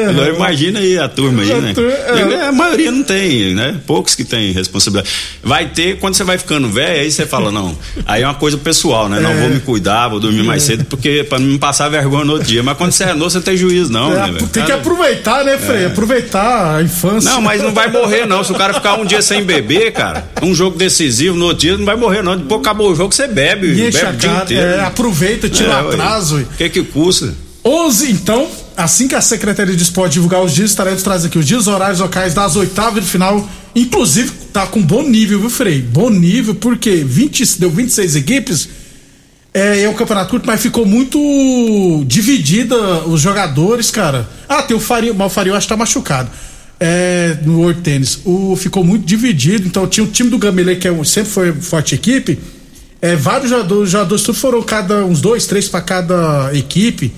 Agora 0.10 0.34
imagina 0.34 0.80
aí 0.80 0.98
a 0.98 1.08
turma 1.08 1.44
aí, 1.44 1.53
né? 1.62 1.74
tur- 1.74 1.86
é. 1.91 2.48
A 2.48 2.51
maioria 2.51 2.91
não 2.91 3.03
tem, 3.03 3.53
né? 3.53 3.80
Poucos 3.86 4.15
que 4.15 4.24
têm 4.24 4.51
responsabilidade. 4.51 5.13
Vai 5.44 5.68
ter, 5.68 5.98
quando 6.00 6.15
você 6.15 6.24
vai 6.24 6.38
ficando 6.38 6.68
velho, 6.70 7.01
aí 7.01 7.12
você 7.12 7.25
fala, 7.25 7.51
não. 7.51 7.77
Aí 8.06 8.24
é 8.24 8.25
uma 8.25 8.34
coisa 8.34 8.58
pessoal, 8.58 9.08
né? 9.08 9.20
Não, 9.20 9.34
vou 9.36 9.50
me 9.50 9.60
cuidar, 9.60 10.08
vou 10.08 10.20
dormir 10.20 10.44
mais 10.44 10.63
cedo, 10.63 10.86
porque 10.86 11.24
pra 11.24 11.38
não 11.39 11.46
me 11.48 11.58
passar 11.60 11.89
vergonha 11.89 12.25
no 12.25 12.34
outro 12.34 12.48
dia. 12.48 12.63
Mas 12.63 12.75
quando 12.77 12.91
você 12.91 13.03
é 13.03 13.13
novo, 13.13 13.30
você 13.30 13.38
não 13.38 13.44
tem 13.44 13.58
juízo, 13.58 13.91
não, 13.91 14.12
É, 14.12 14.32
né, 14.32 14.39
tem 14.51 14.65
que 14.65 14.72
aproveitar, 14.72 15.46
né, 15.46 15.58
Frei? 15.58 15.86
Aproveitar 15.86 16.77
a 16.77 16.82
infância. 16.82 17.30
Não, 17.32 17.41
mas 17.41 17.62
não 17.62 17.74
vai 17.74 17.89
morrer, 17.91 18.25
não. 18.25 18.44
Se 18.44 18.51
o 18.51 18.56
cara 18.56 18.74
ficar 18.74 18.96
um 18.96 19.06
dia 19.06 19.22
sem 19.22 19.44
beber, 19.44 19.91
cara, 19.91 20.27
um 20.41 20.53
jogo 20.56 20.77
decisivo, 20.77 21.36
no 21.38 21.46
outro 21.46 21.60
dia 21.62 21.77
não 21.77 21.86
vai 21.86 21.96
morrer, 21.96 22.22
não. 22.24 22.36
Depois 22.38 22.62
acabou 22.62 22.91
o 22.91 22.96
jogo, 22.96 23.13
você 23.13 23.27
bebe. 23.27 23.68
Bebe 23.68 23.88
enche 23.89 24.06
a 24.06 24.10
o 24.10 24.13
dia 24.13 24.32
inteiro. 24.44 24.63
é, 24.63 24.80
aproveita, 24.82 25.48
tira 25.50 25.70
o 25.70 25.91
É, 25.91 25.94
atraso. 25.94 26.38
O 26.39 26.46
que 26.58 26.70
que 26.70 26.84
custa? 26.84 27.34
11, 27.63 28.12
então, 28.12 28.48
assim 28.83 29.07
que 29.07 29.15
a 29.15 29.21
Secretaria 29.21 29.75
de 29.75 29.83
Esporte 29.83 30.13
divulgar 30.13 30.41
os 30.43 30.53
dias, 30.53 30.69
estaremos 30.71 31.03
trazendo 31.03 31.27
aqui 31.27 31.39
os 31.39 31.45
dias, 31.45 31.67
horários 31.67 32.00
locais 32.00 32.33
das 32.33 32.55
oitavas 32.55 33.03
de 33.03 33.09
final. 33.09 33.47
Inclusive, 33.75 34.31
tá 34.51 34.67
com 34.67 34.81
bom 34.81 35.03
nível, 35.03 35.39
viu, 35.39 35.50
Frei? 35.50 35.81
Bom 35.81 36.09
nível, 36.09 36.55
porque 36.55 37.03
20, 37.03 37.59
deu 37.59 37.69
26 37.69 38.15
equipes. 38.15 38.69
É, 39.53 39.81
é 39.81 39.89
um 39.89 39.93
campeonato 39.93 40.29
curto, 40.31 40.45
mas 40.47 40.61
ficou 40.61 40.85
muito 40.85 41.17
dividida 42.07 42.75
os 43.05 43.19
jogadores, 43.21 43.91
cara. 43.91 44.29
Ah, 44.47 44.61
tem 44.61 44.75
o 44.75 44.79
Faria, 44.79 45.13
mas 45.13 45.27
o 45.27 45.29
Faria 45.29 45.51
eu 45.51 45.55
acho 45.57 45.67
que 45.67 45.73
tá 45.73 45.77
machucado. 45.77 46.29
É, 46.79 47.38
no 47.43 47.59
World 47.59 47.81
Tennis. 47.81 48.19
O, 48.25 48.55
ficou 48.55 48.83
muito 48.83 49.05
dividido, 49.05 49.67
então 49.67 49.85
tinha 49.88 50.03
o 50.03 50.07
time 50.07 50.29
do 50.29 50.38
Gamele, 50.38 50.77
que 50.77 50.88
é 50.88 50.91
um- 50.91 51.03
sempre 51.03 51.31
foi 51.31 51.53
forte 51.53 51.93
equipe. 51.93 52.39
É, 53.01 53.15
vários 53.15 53.50
jogadores, 53.50 53.89
jogadores 53.91 54.23
tudo 54.23 54.38
foram 54.38 54.61
cada 54.63 55.05
uns 55.05 55.21
dois, 55.21 55.45
três 55.45 55.67
pra 55.67 55.81
cada 55.81 56.50
equipe. 56.53 57.11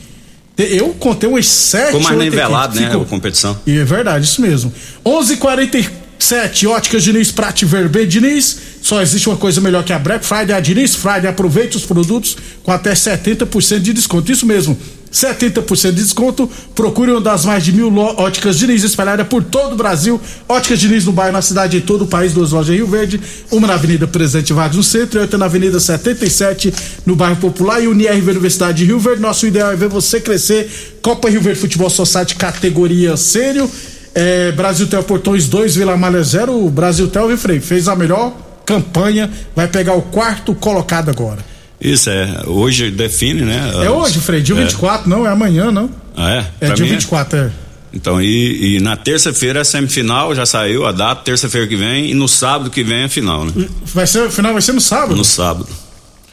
Eu 0.57 0.89
contei 0.99 1.27
umas 1.27 1.47
sete. 1.47 1.87
Ficou 1.87 2.01
mais 2.01 2.17
nivelado, 2.17 2.79
né? 2.79 2.87
Ficou. 2.87 3.01
A 3.01 3.05
competição. 3.05 3.59
E 3.65 3.77
é 3.77 3.83
verdade, 3.83 4.25
isso 4.25 4.41
mesmo. 4.41 4.71
11:47 5.03 6.67
Óticas 6.67 7.03
Diniz, 7.03 7.31
Prate 7.31 7.65
Verbe 7.65 8.05
Diniz. 8.05 8.57
Só 8.81 9.01
existe 9.01 9.27
uma 9.29 9.37
coisa 9.37 9.59
melhor 9.61 9.83
que 9.83 9.93
a 9.93 9.99
Black 9.99 10.25
Friday, 10.25 10.55
a 10.55 10.59
Diniz 10.59 10.95
Friday. 10.95 11.27
Aproveite 11.27 11.75
os 11.77 11.85
produtos 11.85 12.37
com 12.61 12.71
até 12.71 12.93
70% 12.93 13.79
de 13.79 13.93
desconto. 13.93 14.31
Isso 14.31 14.45
mesmo, 14.45 14.77
70% 15.13 15.91
de 15.91 16.03
desconto. 16.03 16.49
Procure 16.73 17.11
uma 17.11 17.21
das 17.21 17.45
mais 17.45 17.63
de 17.63 17.71
mil 17.71 17.95
óticas 17.95 18.57
Diniz 18.57 18.83
espalhadas 18.83 19.27
por 19.27 19.43
todo 19.43 19.73
o 19.73 19.75
Brasil. 19.75 20.19
Óticas 20.49 20.79
Diniz 20.79 21.05
no 21.05 21.11
bairro, 21.11 21.33
na 21.33 21.41
cidade 21.41 21.77
em 21.77 21.81
todo 21.81 22.05
o 22.05 22.07
país. 22.07 22.33
Duas 22.33 22.51
lojas 22.51 22.73
em 22.73 22.77
Rio 22.77 22.87
Verde. 22.87 23.21
Uma 23.51 23.67
na 23.67 23.75
Avenida 23.75 24.07
Presidente 24.07 24.51
Vargas 24.51 24.75
no 24.75 24.83
centro 24.83 25.19
e 25.19 25.21
outra 25.21 25.37
na 25.37 25.45
Avenida 25.45 25.79
77 25.79 26.73
no 27.05 27.15
bairro 27.15 27.35
Popular. 27.35 27.81
E 27.81 27.87
Unirv 27.87 28.27
Universidade 28.29 28.79
de 28.79 28.85
Rio 28.85 28.99
Verde. 28.99 29.21
Nosso 29.21 29.45
ideal 29.45 29.71
é 29.71 29.75
ver 29.75 29.89
você 29.89 30.19
crescer. 30.19 30.99
Copa 31.01 31.29
Rio 31.29 31.41
Verde 31.41 31.59
Futebol 31.59 31.89
Society 31.89 32.35
categoria 32.35 33.15
sênior. 33.15 33.69
É, 34.15 34.51
Brasil 34.51 34.87
Tel 34.87 35.03
Portões 35.03 35.47
2, 35.47 35.75
Vila 35.75 35.95
Malha 35.95 36.23
0. 36.23 36.65
O 36.65 36.69
Brasil 36.69 37.07
Tel, 37.07 37.35
Frei? 37.37 37.59
Fez 37.59 37.87
a 37.87 37.95
melhor 37.95 38.35
campanha. 38.65 39.29
Vai 39.55 39.67
pegar 39.67 39.93
o 39.93 40.01
quarto 40.01 40.55
colocado 40.55 41.09
agora. 41.09 41.52
Isso 41.83 42.09
é. 42.09 42.43
Hoje 42.47 42.89
define, 42.89 43.41
né? 43.41 43.71
É 43.83 43.89
hoje, 43.89 44.19
Frei? 44.19 44.41
Dia 44.41 44.55
é. 44.55 44.63
24, 44.63 45.09
não? 45.09 45.27
É 45.27 45.29
amanhã, 45.29 45.71
não? 45.71 45.89
Ah, 46.15 46.31
é? 46.31 46.45
É 46.61 46.65
Pra 46.67 46.75
dia 46.75 46.85
mim 46.85 46.91
24, 46.91 47.37
é. 47.39 47.51
Então, 47.93 48.19
e, 48.19 48.77
e 48.77 48.79
na 48.79 48.95
terça-feira 48.95 49.59
é 49.59 49.63
semifinal, 49.63 50.33
já 50.33 50.45
saiu 50.45 50.85
a 50.85 50.91
data, 50.91 51.21
terça-feira 51.23 51.67
que 51.67 51.75
vem, 51.75 52.09
e 52.09 52.13
no 52.15 52.27
sábado 52.27 52.71
que 52.71 52.83
vem 52.83 53.03
é 53.03 53.07
final, 53.07 53.45
né? 53.45 53.51
Vai 53.85 54.07
ser, 54.07 54.21
o 54.21 54.31
final 54.31 54.51
vai 54.51 54.63
ser 54.63 54.71
no 54.73 54.81
sábado. 54.81 55.15
No 55.15 55.23
sábado. 55.23 55.69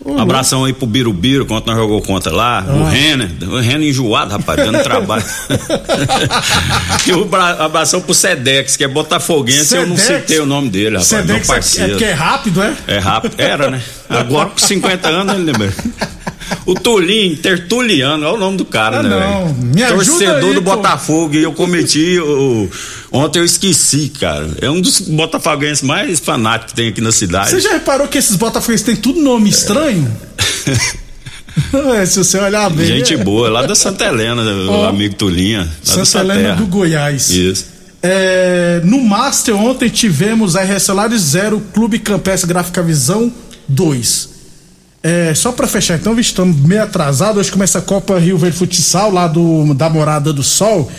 Um 0.05 0.19
abração 0.19 0.65
aí 0.65 0.73
pro 0.73 0.87
Birubiru, 0.87 1.45
quanto 1.45 1.67
nós 1.67 1.77
jogou 1.77 2.01
contra 2.01 2.33
lá. 2.33 2.65
O 2.67 2.85
Ah. 2.87 2.89
Renner, 2.89 3.29
o 3.43 3.59
Renner 3.61 3.89
enjoado, 3.89 4.33
rapaz, 4.33 4.59
dando 4.59 4.81
trabalho. 4.85 5.23
e 7.07 7.13
o 7.13 7.25
bra- 7.25 7.65
abração 7.65 8.01
pro 8.01 8.15
Sedex, 8.15 8.77
que 8.77 8.85
é 8.85 8.89
botafoguense, 8.89 9.77
eu 9.77 9.87
não 9.87 9.97
citei 9.97 10.39
o 10.41 10.47
nome 10.47 10.71
dele, 10.71 10.97
rapaz, 10.99 11.11
meu 11.13 11.21
Sedex 11.21 11.49
é, 11.49 11.53
é 11.53 11.55
parceiro. 11.55 11.91
porque 11.91 12.05
é 12.05 12.13
rápido, 12.13 12.63
é? 12.63 12.75
É 12.87 12.99
rápido, 12.99 13.35
era, 13.39 13.71
né? 13.71 13.83
Agora 14.09 14.49
com 14.51 14.59
50 14.59 15.09
anos 15.09 15.35
ele 15.35 15.45
lembra. 15.45 15.73
O 16.67 16.75
Tulinho, 16.75 17.37
Tertuliano, 17.37 18.25
é 18.25 18.33
o 18.33 18.37
nome 18.37 18.57
do 18.57 18.65
cara, 18.65 19.01
Ah, 19.01 19.03
né? 19.03 19.11
não. 19.45 19.55
Me 19.55 19.83
ajuda 19.83 20.05
Torcedor 20.05 20.49
aí, 20.49 20.55
do 20.55 20.63
pô. 20.63 20.77
Botafogo 20.77 21.35
e 21.35 21.43
eu 21.43 21.53
cometi 21.53 22.19
o. 22.19 22.69
Ontem 23.13 23.41
eu 23.41 23.45
esqueci, 23.45 24.09
cara. 24.09 24.49
É 24.61 24.71
um 24.71 24.81
dos 24.81 25.01
botafoguenses 25.01 25.83
mais 25.83 26.21
fanáticos 26.21 26.73
que 26.73 26.77
tem 26.77 26.89
aqui 26.89 27.01
na 27.01 27.11
cidade. 27.11 27.51
Você 27.51 27.61
já 27.61 27.73
reparou 27.73 28.07
que 28.07 28.17
esses 28.19 28.37
botafoguenses 28.37 28.87
têm 28.87 28.95
tudo 28.97 29.21
nome 29.21 29.51
estranho? 29.51 30.11
É, 31.97 32.07
se 32.07 32.19
você 32.19 32.39
olhar 32.39 32.71
bem. 32.71 32.87
Gente 32.87 33.15
é. 33.15 33.17
boa, 33.17 33.49
lá 33.49 33.67
da 33.67 33.75
Santa 33.75 34.05
Helena, 34.05 34.43
o 34.43 34.71
Ó, 34.71 34.89
amigo 34.89 35.17
Tulinha. 35.17 35.69
Santa 35.83 36.05
sua 36.05 36.21
Helena 36.21 36.41
terra. 36.41 36.55
do 36.57 36.67
Goiás. 36.67 37.31
Isso. 37.31 37.67
É, 38.03 38.81
no 38.85 39.03
Master 39.03 39.55
ontem 39.57 39.89
tivemos 39.89 40.57
a 40.57 40.63
RS 40.63 40.85
Solares 40.85 41.21
0, 41.21 41.61
Clube 41.75 41.99
Campestre 41.99 42.49
Gráfica 42.49 42.83
Visão 42.83 43.31
2. 43.69 44.31
É, 45.03 45.35
só 45.35 45.51
pra 45.51 45.67
fechar, 45.67 45.97
então, 45.99 46.19
estamos 46.19 46.57
meio 46.57 46.83
atrasados. 46.83 47.39
Hoje 47.39 47.51
começa 47.51 47.79
a 47.79 47.83
Copa 47.83 48.19
Rio 48.19 48.39
Verde 48.39 48.57
Futsal, 48.57 49.11
lá 49.11 49.27
do, 49.27 49.75
da 49.75 49.89
Morada 49.89 50.33
do 50.33 50.43
Sol. 50.43 50.91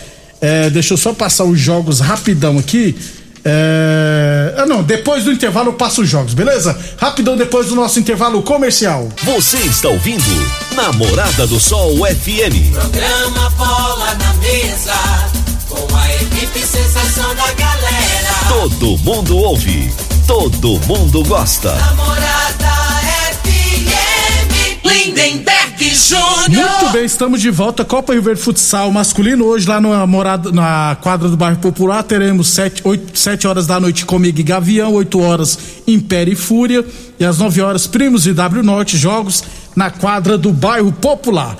É, 0.42 0.68
deixa 0.68 0.94
eu 0.94 0.98
só 0.98 1.14
passar 1.14 1.44
os 1.44 1.58
jogos 1.58 2.00
rapidão 2.00 2.58
aqui. 2.58 2.96
É, 3.44 4.54
ah, 4.58 4.66
não, 4.66 4.82
depois 4.82 5.24
do 5.24 5.32
intervalo 5.32 5.68
eu 5.68 5.72
passo 5.74 6.02
os 6.02 6.08
jogos, 6.08 6.34
beleza? 6.34 6.76
Rapidão 6.98 7.36
depois 7.36 7.68
do 7.68 7.76
nosso 7.76 8.00
intervalo 8.00 8.42
comercial. 8.42 9.08
Você 9.22 9.58
está 9.58 9.88
ouvindo 9.88 10.24
Namorada 10.74 11.46
do 11.46 11.60
Sol 11.60 11.96
FM. 11.98 12.72
Programa 12.72 13.50
Bola 13.50 14.14
na 14.16 14.34
Mesa, 14.34 14.94
com 15.68 15.96
a 15.96 16.14
equipe 16.16 16.58
sensação 16.58 17.34
da 17.36 17.52
galera. 17.52 18.34
Todo 18.48 18.98
mundo 18.98 19.36
ouve, 19.36 19.92
todo 20.26 20.80
mundo 20.86 21.22
gosta. 21.24 21.72
Namorada 21.76 22.72
FM, 23.44 24.84
Lindenberg 24.84 25.61
Muito 26.48 26.92
bem, 26.92 27.04
estamos 27.04 27.40
de 27.40 27.50
volta. 27.50 27.84
Copa 27.84 28.12
Rio 28.12 28.22
Verde 28.22 28.40
Futsal 28.40 28.90
masculino. 28.92 29.44
Hoje 29.44 29.68
lá 29.68 29.80
na, 29.80 30.06
morada, 30.06 30.52
na 30.52 30.96
quadra 31.00 31.28
do 31.28 31.36
bairro 31.36 31.58
Popular 31.58 32.04
teremos 32.04 32.48
7, 32.48 32.82
8, 32.84 33.18
7 33.18 33.48
horas 33.48 33.66
da 33.66 33.80
noite 33.80 34.06
comigo 34.06 34.38
e 34.38 34.44
Gavião, 34.44 34.92
8 34.94 35.20
horas 35.20 35.58
Império 35.86 36.34
e 36.34 36.36
Fúria. 36.36 36.84
E 37.18 37.24
às 37.24 37.38
9 37.38 37.60
horas 37.60 37.88
Primos 37.88 38.28
e 38.28 38.32
W 38.32 38.62
Norte, 38.62 38.96
jogos 38.96 39.42
na 39.74 39.90
quadra 39.90 40.38
do 40.38 40.52
bairro 40.52 40.92
Popular. 40.92 41.56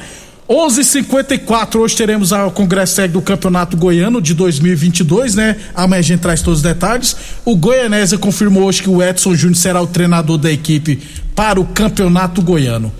11:54 0.48 1.80
hoje 1.80 1.96
teremos 1.96 2.30
o 2.30 2.50
Congresso 2.50 2.96
Técnico 2.96 3.20
do 3.20 3.24
Campeonato 3.24 3.76
Goiano 3.76 4.20
de 4.20 4.34
2022, 4.34 5.34
né? 5.34 5.56
Amanhã 5.74 5.98
a 5.98 6.02
gente 6.02 6.20
traz 6.20 6.42
todos 6.42 6.58
os 6.58 6.62
detalhes. 6.62 7.16
O 7.44 7.56
Goianésia 7.56 8.18
confirmou 8.18 8.64
hoje 8.64 8.82
que 8.82 8.90
o 8.90 9.02
Edson 9.02 9.34
Júnior 9.34 9.56
será 9.56 9.80
o 9.80 9.86
treinador 9.86 10.38
da 10.38 10.52
equipe 10.52 11.00
para 11.34 11.60
o 11.60 11.64
Campeonato 11.64 12.40
Goiano. 12.40 12.92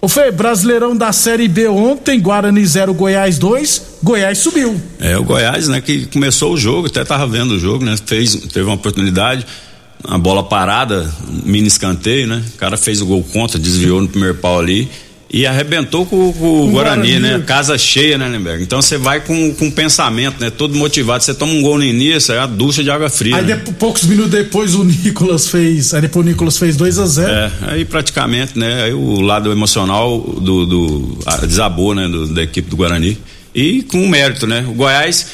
Ô 0.00 0.08
Fê, 0.08 0.30
Brasileirão 0.30 0.96
da 0.96 1.12
Série 1.12 1.48
B 1.48 1.68
ontem, 1.68 2.20
Guarani 2.20 2.64
0, 2.64 2.92
Goiás 2.94 3.38
2, 3.38 3.82
Goiás 4.02 4.38
subiu. 4.38 4.80
É, 5.00 5.16
o 5.16 5.24
Goiás, 5.24 5.68
né, 5.68 5.80
que 5.80 6.06
começou 6.06 6.52
o 6.52 6.56
jogo, 6.56 6.86
até 6.86 7.04
tava 7.04 7.26
vendo 7.26 7.52
o 7.52 7.58
jogo, 7.58 7.84
né? 7.84 7.96
Fez, 8.04 8.34
teve 8.52 8.62
uma 8.62 8.74
oportunidade, 8.74 9.46
a 10.04 10.18
bola 10.18 10.44
parada, 10.44 11.10
um 11.28 11.50
mini 11.50 11.66
escanteio, 11.66 12.26
né? 12.26 12.44
O 12.54 12.58
cara 12.58 12.76
fez 12.76 13.00
o 13.00 13.06
gol 13.06 13.24
contra, 13.32 13.58
desviou 13.58 14.00
no 14.00 14.08
primeiro 14.08 14.36
pau 14.36 14.60
ali 14.60 14.88
e 15.28 15.44
arrebentou 15.46 16.06
com, 16.06 16.32
com 16.32 16.68
o 16.68 16.70
Guarani, 16.70 17.08
Guarani. 17.12 17.38
né? 17.38 17.44
Casa 17.44 17.76
cheia, 17.76 18.16
né, 18.16 18.28
Lemberg? 18.28 18.62
Então 18.62 18.80
você 18.80 18.96
vai 18.96 19.20
com, 19.20 19.52
com 19.54 19.70
pensamento, 19.70 20.40
né? 20.40 20.50
Todo 20.50 20.74
motivado. 20.76 21.24
Você 21.24 21.34
toma 21.34 21.52
um 21.52 21.60
gol 21.62 21.78
no 21.78 21.84
início, 21.84 22.32
é 22.32 22.38
a 22.38 22.46
ducha 22.46 22.82
de 22.84 22.90
água 22.90 23.10
fria. 23.10 23.36
Aí 23.36 23.44
né? 23.44 23.60
poucos 23.78 24.04
minutos 24.04 24.30
depois 24.30 24.74
o 24.76 24.84
Nicolas 24.84 25.48
fez, 25.48 25.92
aí 25.94 26.00
depois 26.02 26.24
o 26.24 26.28
Nicolas 26.28 26.56
fez 26.58 26.76
2 26.76 26.98
a 27.00 27.06
0 27.06 27.30
É, 27.32 27.52
aí 27.62 27.84
praticamente, 27.84 28.56
né? 28.58 28.84
Aí 28.84 28.92
o 28.92 29.20
lado 29.20 29.50
emocional 29.50 30.18
do, 30.20 30.64
do 30.64 31.18
desabou, 31.46 31.94
né? 31.94 32.06
do- 32.08 32.28
da 32.32 32.42
equipe 32.42 32.70
do 32.70 32.76
Guarani. 32.76 33.18
E 33.54 33.82
com 33.82 34.06
mérito, 34.06 34.46
né? 34.46 34.64
O 34.68 34.74
Goiás 34.74 35.26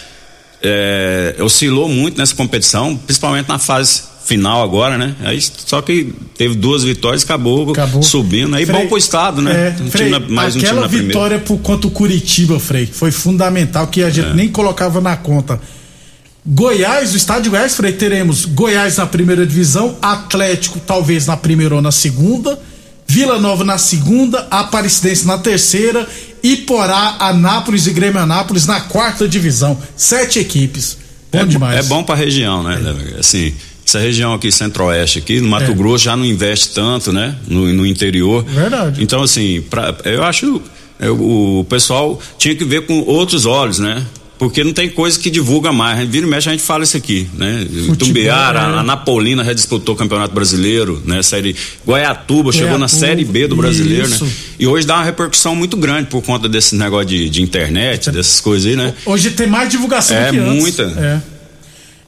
é, 0.62 1.34
oscilou 1.40 1.88
muito 1.88 2.16
nessa 2.18 2.34
competição, 2.34 2.96
principalmente 2.96 3.48
na 3.48 3.58
fase 3.58 4.04
final 4.24 4.62
agora, 4.62 4.96
né? 4.96 5.14
Aí, 5.24 5.40
só 5.40 5.82
que 5.82 6.14
teve 6.36 6.54
duas 6.54 6.84
vitórias, 6.84 7.24
acabou, 7.24 7.70
Acabou. 7.72 8.02
subindo. 8.02 8.54
Aí 8.54 8.64
Frei, 8.64 8.80
bom 8.82 8.88
pro 8.88 8.96
estado, 8.98 9.42
né? 9.42 9.74
É, 9.78 9.82
um 9.82 9.90
Frei, 9.90 10.08
na- 10.10 10.20
mais 10.20 10.54
um 10.54 10.58
time 10.58 10.66
aquela 10.66 10.82
na 10.82 10.88
primeira. 10.88 11.08
vitória 11.12 11.38
por 11.38 11.58
contra 11.58 11.86
o 11.86 11.90
Curitiba, 11.90 12.58
Frei, 12.60 12.86
foi 12.86 13.10
fundamental, 13.10 13.86
que 13.88 14.02
a 14.02 14.10
gente 14.10 14.28
É. 14.28 14.34
nem 14.34 14.48
colocava 14.48 15.00
na 15.00 15.16
conta. 15.16 15.60
Goiás, 16.44 17.12
o 17.12 17.16
estádio 17.16 17.50
Goiás, 17.52 17.74
Frei, 17.76 17.92
teremos 17.92 18.44
Goiás 18.46 18.96
na 18.96 19.06
primeira 19.06 19.46
divisão, 19.46 19.96
Atlético 20.02 20.80
talvez 20.80 21.26
na 21.26 21.36
primeira 21.36 21.74
ou 21.76 21.82
na 21.82 21.92
segunda, 21.92 22.58
Vila 23.06 23.38
Nova 23.38 23.62
na 23.64 23.78
segunda, 23.78 24.46
Aparecidense 24.50 25.26
na 25.26 25.38
terceira, 25.38 26.06
Iporá, 26.42 27.16
Anápolis 27.20 27.86
e 27.86 27.92
Grêmio 27.92 28.20
Anápolis 28.20 28.66
na 28.66 28.80
quarta 28.80 29.28
divisão. 29.28 29.78
Sete 29.96 30.38
equipes. 30.40 30.98
Bom 31.30 31.38
é, 31.40 31.44
demais. 31.44 31.78
É 31.78 31.88
bom 31.88 32.02
pra 32.02 32.14
região, 32.16 32.62
né? 32.64 32.78
Assim, 33.18 33.54
essa 33.86 33.98
região 33.98 34.32
aqui, 34.32 34.50
centro-oeste 34.52 35.18
aqui, 35.18 35.40
no 35.40 35.48
Mato 35.48 35.70
É. 35.70 35.74
Grosso 35.74 36.04
já 36.04 36.16
não 36.16 36.24
investe 36.24 36.70
tanto, 36.74 37.12
né? 37.12 37.34
No, 37.48 37.72
no 37.72 37.86
interior. 37.86 38.44
Verdade. 38.44 39.02
Então, 39.02 39.22
assim, 39.22 39.60
pra, 39.68 39.94
eu 40.04 40.22
acho 40.22 40.60
Eu- 41.00 41.16
o 41.20 41.64
pessoal 41.68 42.20
tinha 42.38 42.54
que 42.54 42.64
ver 42.64 42.82
com 42.86 43.00
outros 43.00 43.44
olhos, 43.44 43.80
né? 43.80 44.04
Porque 44.38 44.62
não 44.64 44.72
tem 44.72 44.88
coisa 44.88 45.18
que 45.18 45.30
divulga 45.30 45.72
mais. 45.72 46.08
Vira 46.08 46.24
e 46.26 46.28
mexe, 46.28 46.48
a 46.48 46.52
gente 46.52 46.62
fala 46.64 46.84
isso 46.84 46.96
aqui, 46.96 47.28
né? 47.34 47.66
Tumbiara, 47.98 48.58
é. 48.58 48.62
a, 48.62 48.66
a 48.80 48.82
Napolina 48.84 49.44
já 49.44 49.52
disputou 49.52 49.94
o 49.94 49.98
Campeonato 49.98 50.32
Brasileiro, 50.34 51.02
né? 51.04 51.20
Série 51.22 51.56
Guaiatuba, 51.86 52.52
chegou 52.52 52.70
na 52.72 52.86
Goiatuba, 52.86 53.00
Série 53.00 53.24
B 53.24 53.46
do 53.48 53.56
Brasileiro, 53.56 54.06
isso. 54.08 54.24
né? 54.24 54.30
E 54.60 54.66
hoje 54.66 54.86
dá 54.86 54.94
uma 54.96 55.04
repercussão 55.04 55.54
muito 55.56 55.76
grande 55.76 56.06
por 56.08 56.22
conta 56.22 56.48
desse 56.48 56.74
negócio 56.76 57.06
de, 57.06 57.28
de 57.28 57.42
internet, 57.42 58.10
dessas 58.10 58.40
coisas 58.40 58.68
aí, 58.70 58.76
né? 58.76 58.94
Hoje 59.04 59.30
tem 59.32 59.46
mais 59.48 59.68
divulgação 59.70 60.16
É, 60.16 60.30
que 60.30 60.38
antes. 60.38 60.54
muita. 60.60 60.82
É. 60.84 61.20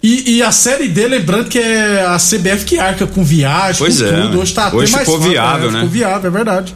E, 0.07 0.37
e 0.37 0.43
a 0.43 0.53
série 0.53 0.87
D, 0.87 1.09
lembrando 1.09 1.49
que 1.49 1.59
é 1.59 2.03
a 2.03 2.19
CBF 2.19 2.67
que 2.67 2.79
arca 2.79 3.07
com 3.07 3.25
viagem, 3.25 3.79
Pois 3.79 4.03
com 4.03 4.07
é, 4.07 4.21
tudo. 4.21 4.39
Hoje 4.39 4.53
tá 4.53 4.67
hoje 4.71 4.95
até 4.95 4.97
mais 4.97 5.09
ficou 5.09 5.19
fácil, 5.19 5.33
viável, 5.33 5.71
né? 5.71 5.79
Ficou 5.79 5.89
viável, 5.89 6.29
é 6.29 6.31
verdade. 6.31 6.75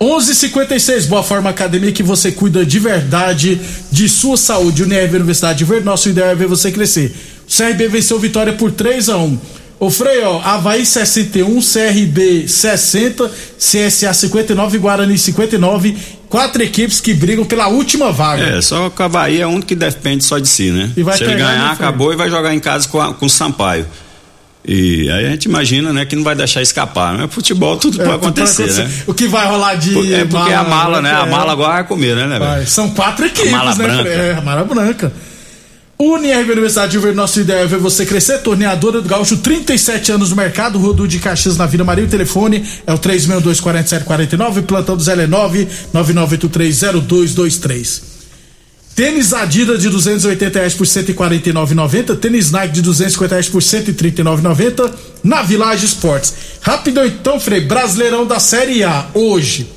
11:56 0.00 1.06
Boa 1.06 1.22
Forma 1.22 1.50
Academia 1.50 1.92
que 1.92 2.02
você 2.02 2.32
cuida 2.32 2.64
de 2.64 2.78
verdade 2.78 3.60
de 3.92 4.08
sua 4.08 4.38
saúde. 4.38 4.82
Unirv 4.82 5.14
Universidade 5.14 5.58
de 5.58 5.66
Verde, 5.66 5.84
nosso 5.84 6.08
ideal 6.08 6.30
é 6.30 6.34
ver 6.34 6.46
você 6.46 6.72
crescer. 6.72 7.14
O 7.46 7.54
CRB 7.54 7.86
venceu 7.86 8.18
Vitória 8.18 8.54
por 8.54 8.72
3 8.72 9.10
a 9.10 9.18
1 9.18 9.38
Ô 9.78 9.90
Frei, 9.90 10.22
ó, 10.24 10.40
Havaí 10.40 10.84
61, 10.84 11.58
CRB 11.60 12.48
60, 12.48 13.30
CSA 13.58 14.14
59 14.14 14.78
Guarani 14.78 15.18
59. 15.18 15.96
Quatro 16.30 16.62
equipes 16.62 17.00
que 17.00 17.12
brigam 17.12 17.44
pela 17.44 17.66
última 17.68 18.10
vaga. 18.12 18.42
É, 18.56 18.62
só 18.62 18.88
que 18.88 19.02
o 19.02 19.04
Havaí 19.04 19.40
é 19.40 19.46
um 19.46 19.60
que 19.60 19.74
depende 19.74 20.24
só 20.24 20.38
de 20.38 20.48
si, 20.48 20.70
né? 20.70 20.90
E 20.96 21.02
vai 21.02 21.18
Se 21.18 21.24
ele 21.24 21.34
ganhar, 21.34 21.66
né, 21.66 21.72
acabou 21.72 22.12
e 22.12 22.16
vai 22.16 22.30
jogar 22.30 22.54
em 22.54 22.60
casa 22.60 22.88
com, 22.88 23.00
a- 23.00 23.12
com 23.12 23.26
o 23.26 23.28
Sampaio. 23.28 23.84
E 24.64 25.10
aí 25.10 25.26
a 25.26 25.30
gente 25.30 25.46
imagina, 25.46 25.92
né, 25.92 26.04
que 26.04 26.14
não 26.14 26.22
vai 26.22 26.34
deixar 26.36 26.62
escapar. 26.62 27.16
Mas 27.18 27.32
futebol 27.34 27.76
tudo 27.78 28.00
É, 28.00 28.04
pode 28.04 28.16
acontecer, 28.18 28.66
pra 28.72 28.84
né? 28.84 28.90
O 29.06 29.12
que 29.14 29.26
vai 29.26 29.46
rolar 29.48 29.74
de. 29.74 29.90
Por- 29.92 30.12
É 30.12 30.24
porque 30.24 30.52
a 30.52 30.62
mala, 30.62 31.00
né? 31.02 31.12
A 31.12 31.26
é. 31.26 31.30
mala 31.30 31.52
agora 31.52 31.72
vai 31.72 31.84
comer, 31.84 32.14
né, 32.14 32.26
né? 32.38 32.64
São 32.66 32.90
quatro 32.90 33.26
equipes, 33.26 33.50
mala 33.50 33.74
né? 33.74 33.84
branca. 33.84 34.08
É, 34.08 34.34
a 34.34 34.40
mala 34.40 34.64
branca. 34.64 35.12
Unirv 36.00 36.52
Universidade 36.52 36.92
de 36.92 36.98
Verde, 36.98 37.14
nossa 37.14 37.38
ideia 37.42 37.60
é 37.60 37.66
ver 37.66 37.78
você 37.78 38.06
crescer. 38.06 38.38
Torneadora 38.38 39.02
do 39.02 39.08
Gaúcho, 39.08 39.36
37 39.36 40.12
anos 40.12 40.30
no 40.30 40.36
mercado. 40.36 40.78
Rodo 40.78 41.06
de 41.06 41.18
Caxias 41.18 41.58
na 41.58 41.66
Vila 41.66 41.84
Maria. 41.84 42.06
O 42.06 42.08
telefone 42.08 42.66
é 42.86 42.94
o 42.94 42.98
362-4749. 42.98 44.62
Plantão 44.62 44.96
do 44.96 45.02
Zé 45.02 45.26
9 45.26 45.68
99830223. 45.92 48.00
Tênis 48.96 49.34
Adidas 49.34 49.82
de 49.82 49.90
280 49.90 50.58
reais 50.58 50.72
por 50.72 50.86
149,90. 50.86 52.16
Tênis 52.16 52.50
Nike 52.50 52.72
de 52.72 52.80
250 52.80 53.34
reais 53.34 53.50
por 53.50 53.60
139,90. 53.60 54.90
Na 55.22 55.42
Village 55.42 55.84
Esportes. 55.84 56.32
Rapidão 56.62 57.04
então, 57.04 57.38
Frei. 57.38 57.60
Brasileirão 57.60 58.26
da 58.26 58.40
Série 58.40 58.82
A. 58.82 59.06
Hoje. 59.12 59.70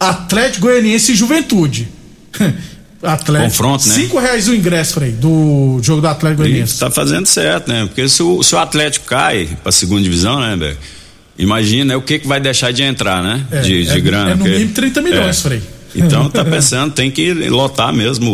Atlético 0.00 0.62
Goianiense 0.62 1.12
e 1.12 1.14
Juventude. 1.14 1.88
Atlético. 3.02 3.50
Confronto, 3.50 3.86
né? 3.88 3.94
Cinco 3.94 4.18
reais 4.18 4.48
o 4.48 4.54
ingresso, 4.54 4.94
Frei, 4.94 5.12
do 5.12 5.78
jogo 5.82 6.00
do 6.00 6.08
Atlético 6.08 6.42
Goianiense. 6.42 6.78
tá 6.78 6.90
fazendo 6.90 7.26
certo, 7.26 7.68
né? 7.68 7.86
Porque 7.86 8.08
se 8.08 8.22
o, 8.22 8.42
se 8.42 8.54
o 8.54 8.58
Atlético 8.58 9.06
cai 9.06 9.48
pra 9.62 9.70
segunda 9.70 10.02
divisão, 10.02 10.40
né, 10.40 10.56
velho? 10.56 10.76
Imagina 11.38 11.96
o 11.96 12.02
que 12.02 12.18
que 12.18 12.26
vai 12.26 12.40
deixar 12.40 12.72
de 12.72 12.82
entrar, 12.82 13.22
né? 13.22 13.44
É, 13.52 13.60
de, 13.60 13.84
de 13.84 13.90
é- 13.90 14.00
grana. 14.00 14.30
é 14.30 14.34
no 14.34 14.38
porque- 14.38 14.52
mínimo 14.54 14.72
30 14.72 15.00
milhões, 15.02 15.40
Frei. 15.40 15.62
Então 15.94 16.28
tá 16.30 16.44
pensando, 16.44 16.92
tem 16.92 17.10
que 17.10 17.32
lotar 17.48 17.92
mesmo 17.92 18.30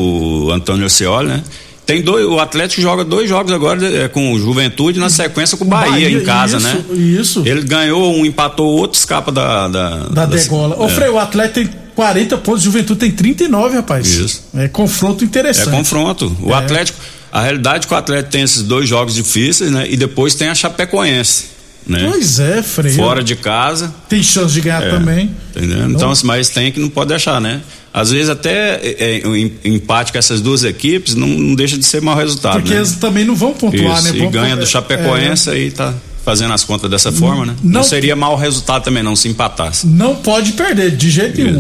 o 0.46 0.50
Antônio 0.50 0.85
Orcioli, 0.85 1.29
né? 1.29 1.42
Tem 1.85 2.00
dois, 2.00 2.24
o 2.24 2.40
Atlético 2.40 2.81
joga 2.81 3.05
dois 3.05 3.29
jogos 3.29 3.53
agora 3.53 3.87
é, 3.87 4.09
com 4.09 4.33
o 4.33 4.38
Juventude 4.38 4.98
na 4.98 5.11
sequência 5.11 5.59
com 5.59 5.66
o 5.66 5.68
Bahia, 5.68 5.90
Bahia, 5.90 6.11
em 6.18 6.24
casa, 6.24 6.57
isso, 6.57 6.66
né? 6.66 6.85
isso. 6.96 7.42
Ele 7.44 7.61
ganhou 7.61 8.16
um, 8.16 8.24
empatou 8.24 8.66
outro, 8.68 8.98
escapa 8.98 9.31
da. 9.31 9.68
Da, 9.68 9.96
Da 10.09 10.24
degola. 10.24 10.77
Ô, 10.81 10.87
é. 10.87 10.88
Frei, 10.88 11.11
o 11.11 11.18
Atlético 11.18 11.55
tem 11.68 11.84
40 11.95 12.39
pontos, 12.39 12.63
Juventude 12.63 12.99
tem 13.01 13.11
39, 13.11 13.77
rapaz. 13.77 14.07
Isso. 14.09 14.45
É 14.55 14.69
confronto 14.69 15.23
É 15.23 15.27
interessante. 15.27 15.71
confronto. 15.71 16.37
O 16.41 16.51
É. 16.53 16.55
Atlético, 16.55 16.99
a 17.33 17.41
realidade 17.41 17.85
é 17.85 17.89
que 17.89 17.95
o 17.95 17.97
Atlético 17.97 18.31
tem 18.33 18.43
esses 18.43 18.63
dois 18.63 18.89
jogos 18.89 19.15
difíceis, 19.15 19.71
né? 19.71 19.87
E 19.89 19.97
depois 19.97 20.35
tem 20.35 20.49
a 20.49 20.55
Chapecoense, 20.55 21.45
né? 21.87 22.09
Pois 22.11 22.39
é, 22.41 22.63
Frei. 22.63 22.95
Fora 22.95 23.23
de 23.23 23.37
casa. 23.37 23.95
Tem 24.09 24.23
chance 24.23 24.53
de 24.55 24.61
ganhar 24.61 24.83
É, 24.83 24.91
também. 24.91 25.31
Entendeu? 25.55 25.91
Então, 25.91 26.11
assim, 26.11 26.27
mas 26.27 26.49
tem 26.49 26.73
que 26.73 26.81
não 26.81 26.89
pode 26.89 27.09
deixar, 27.09 27.41
né? 27.41 27.61
Às 27.93 28.11
vezes 28.11 28.29
até 28.29 28.81
é, 28.83 29.23
é, 29.23 29.69
empate 29.69 30.11
com 30.11 30.19
essas 30.19 30.41
duas 30.41 30.65
equipes 30.65 31.15
não, 31.15 31.29
não 31.29 31.55
deixa 31.55 31.79
de 31.79 31.85
ser 31.85 32.03
mau 32.03 32.17
resultado. 32.17 32.55
Porque 32.55 32.71
né? 32.75 32.79
eles 32.81 32.93
também 32.97 33.25
não 33.25 33.37
vão 33.37 33.53
pontuar, 33.53 33.99
Isso, 33.99 34.13
né? 34.13 34.17
e 34.17 34.19
Vão 34.19 34.31
ganha 34.33 34.57
do 34.57 34.67
Chapecoense 34.67 35.49
aí 35.51 35.71
tá 35.71 35.95
fazendo 36.25 36.53
as 36.55 36.65
contas 36.65 36.91
dessa 36.91 37.13
forma, 37.13 37.45
né? 37.47 37.55
não- 37.63 37.75
Não, 37.75 37.83
seria 37.85 38.17
mau 38.17 38.35
resultado 38.35 38.83
também 38.83 39.03
não 39.03 39.15
se 39.15 39.29
empatasse. 39.29 39.87
É, 39.87 39.91
não 39.91 40.17
pode 40.17 40.53
perder, 40.53 40.91
de 40.97 41.09
jeito 41.11 41.41
nenhum. 41.41 41.59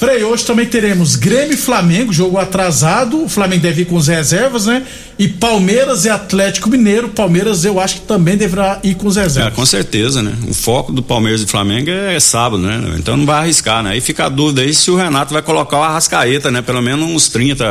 Frei, 0.00 0.24
hoje 0.24 0.46
também 0.46 0.64
teremos 0.64 1.14
Grêmio 1.14 1.52
e 1.52 1.56
Flamengo, 1.58 2.10
jogo 2.10 2.38
atrasado. 2.38 3.22
O 3.24 3.28
Flamengo 3.28 3.60
deve 3.60 3.82
ir 3.82 3.84
com 3.84 3.98
as 3.98 4.06
reservas, 4.08 4.64
né? 4.64 4.82
E 5.18 5.28
Palmeiras 5.28 6.06
e 6.06 6.08
Atlético 6.08 6.70
Mineiro. 6.70 7.10
Palmeiras 7.10 7.66
eu 7.66 7.78
acho 7.78 7.96
que 7.96 8.06
também 8.06 8.34
deverá 8.34 8.80
ir 8.82 8.94
com 8.94 9.08
as 9.08 9.18
É, 9.18 9.24
reservas. 9.24 9.52
com 9.54 9.66
certeza, 9.66 10.22
né? 10.22 10.32
O 10.48 10.54
foco 10.54 10.90
do 10.90 11.02
Palmeiras 11.02 11.42
e 11.42 11.46
Flamengo 11.46 11.90
é, 11.90 12.18
sábado, 12.18 12.62
né? 12.62 12.94
Então 12.98 13.14
não 13.14 13.26
vai 13.26 13.40
arriscar, 13.40 13.82
né? 13.82 13.90
Aí 13.90 14.00
fica 14.00 14.24
a 14.24 14.28
dúvida 14.30 14.62
aí 14.62 14.72
se 14.72 14.90
o 14.90 14.96
Renato 14.96 15.34
vai 15.34 15.42
colocar 15.42 15.78
o 15.78 15.82
Arrascaeta, 15.82 16.50
né? 16.50 16.62
Pelo 16.62 16.80
menos 16.80 17.06
uns 17.06 17.28
30, 17.28 17.62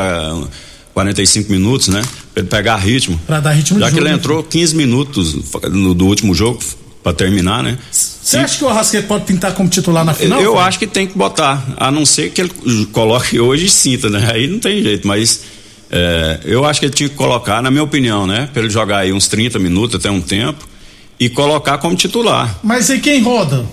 45 0.94 1.50
minutos, 1.50 1.88
né? 1.88 2.00
Pra 2.32 2.42
ele 2.42 2.48
pegar 2.48 2.76
ritmo. 2.76 3.20
Pra 3.26 3.40
dar 3.40 3.50
ritmo 3.50 3.76
de 3.78 3.84
Já 3.84 3.90
que 3.90 3.96
jogo, 3.96 4.06
ele 4.06 4.14
entrou 4.14 4.40
15 4.44 4.76
minutos 4.76 5.36
no, 5.68 5.94
do 5.94 6.06
último 6.06 6.32
jogo 6.32 6.60
pra 7.02 7.12
terminar, 7.12 7.62
né? 7.62 7.78
Você 7.90 8.36
acha 8.36 8.58
que 8.58 8.64
o 8.64 8.68
Arrasqueta 8.68 9.06
pode 9.08 9.24
pintar 9.24 9.54
como 9.54 9.68
titular 9.68 10.04
na 10.04 10.14
final? 10.14 10.40
eu 10.40 10.52
Frei? 10.52 10.64
acho 10.64 10.78
que 10.78 10.86
tem 10.86 11.06
que 11.06 11.16
botar, 11.16 11.66
a 11.76 11.90
não 11.90 12.04
ser 12.04 12.30
que 12.30 12.40
ele 12.40 12.50
coloque 12.92 13.40
hoje 13.40 13.66
e 13.66 13.70
sinta, 13.70 14.08
né? 14.10 14.30
Aí 14.32 14.46
não 14.46 14.58
tem 14.58 14.82
jeito, 14.82 15.06
mas 15.08 15.42
é, 15.90 16.40
eu 16.44 16.64
acho 16.64 16.78
que 16.80 16.86
ele 16.86 16.92
tinha 16.94 17.08
que 17.08 17.16
colocar, 17.16 17.62
na 17.62 17.70
minha 17.70 17.82
opinião, 17.82 18.26
né? 18.26 18.48
Pra 18.52 18.62
ele 18.62 18.70
jogar 18.70 18.98
aí 18.98 19.12
uns 19.12 19.26
30 19.26 19.58
minutos 19.58 19.96
até 19.96 20.10
um 20.10 20.20
tempo 20.20 20.68
e 21.18 21.28
colocar 21.28 21.78
como 21.78 21.96
titular. 21.96 22.58
Mas 22.62 22.90
aí 22.90 23.00
quem 23.00 23.22
roda? 23.22 23.66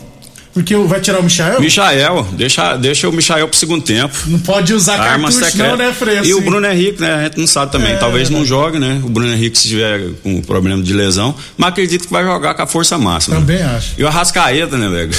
Porque 0.57 0.75
vai 0.75 0.99
tirar 0.99 1.19
o 1.19 1.23
Michael? 1.23 1.61
Michael, 1.61 2.27
deixa, 2.33 2.75
deixa 2.77 3.07
o 3.07 3.11
Michael 3.11 3.47
pro 3.47 3.59
segundo 3.59 3.83
tempo. 3.83 4.15
Não 4.25 4.39
pode 4.39 4.73
usar 4.73 4.99
Arma 4.99 5.29
cartucho 5.29 5.45
secreta. 5.45 5.69
não, 5.69 5.77
né, 5.77 5.93
Frei? 5.93 6.15
E 6.15 6.19
assim? 6.19 6.33
o 6.33 6.41
Bruno 6.41 6.65
Henrique, 6.65 6.99
né? 6.99 7.13
A 7.13 7.23
gente 7.25 7.37
não 7.37 7.45
sabe 7.45 7.71
também. 7.71 7.93
É, 7.93 7.97
Talvez 7.97 8.31
não 8.31 8.43
jogue, 8.43 8.79
né? 8.79 8.99
O 9.03 9.07
Bruno 9.07 9.31
Henrique, 9.31 9.55
se 9.55 9.67
tiver 9.67 10.09
com 10.23 10.41
problema 10.41 10.81
de 10.81 10.91
lesão. 10.93 11.35
Mas 11.55 11.69
acredito 11.69 12.07
que 12.07 12.11
vai 12.11 12.23
jogar 12.23 12.55
com 12.55 12.61
a 12.63 12.65
força 12.65 12.97
máxima. 12.97 13.35
Também 13.35 13.61
acho. 13.61 13.93
E 13.99 14.03
o 14.03 14.07
Arrascaeta, 14.07 14.75
né, 14.77 14.89
velho? 14.89 15.11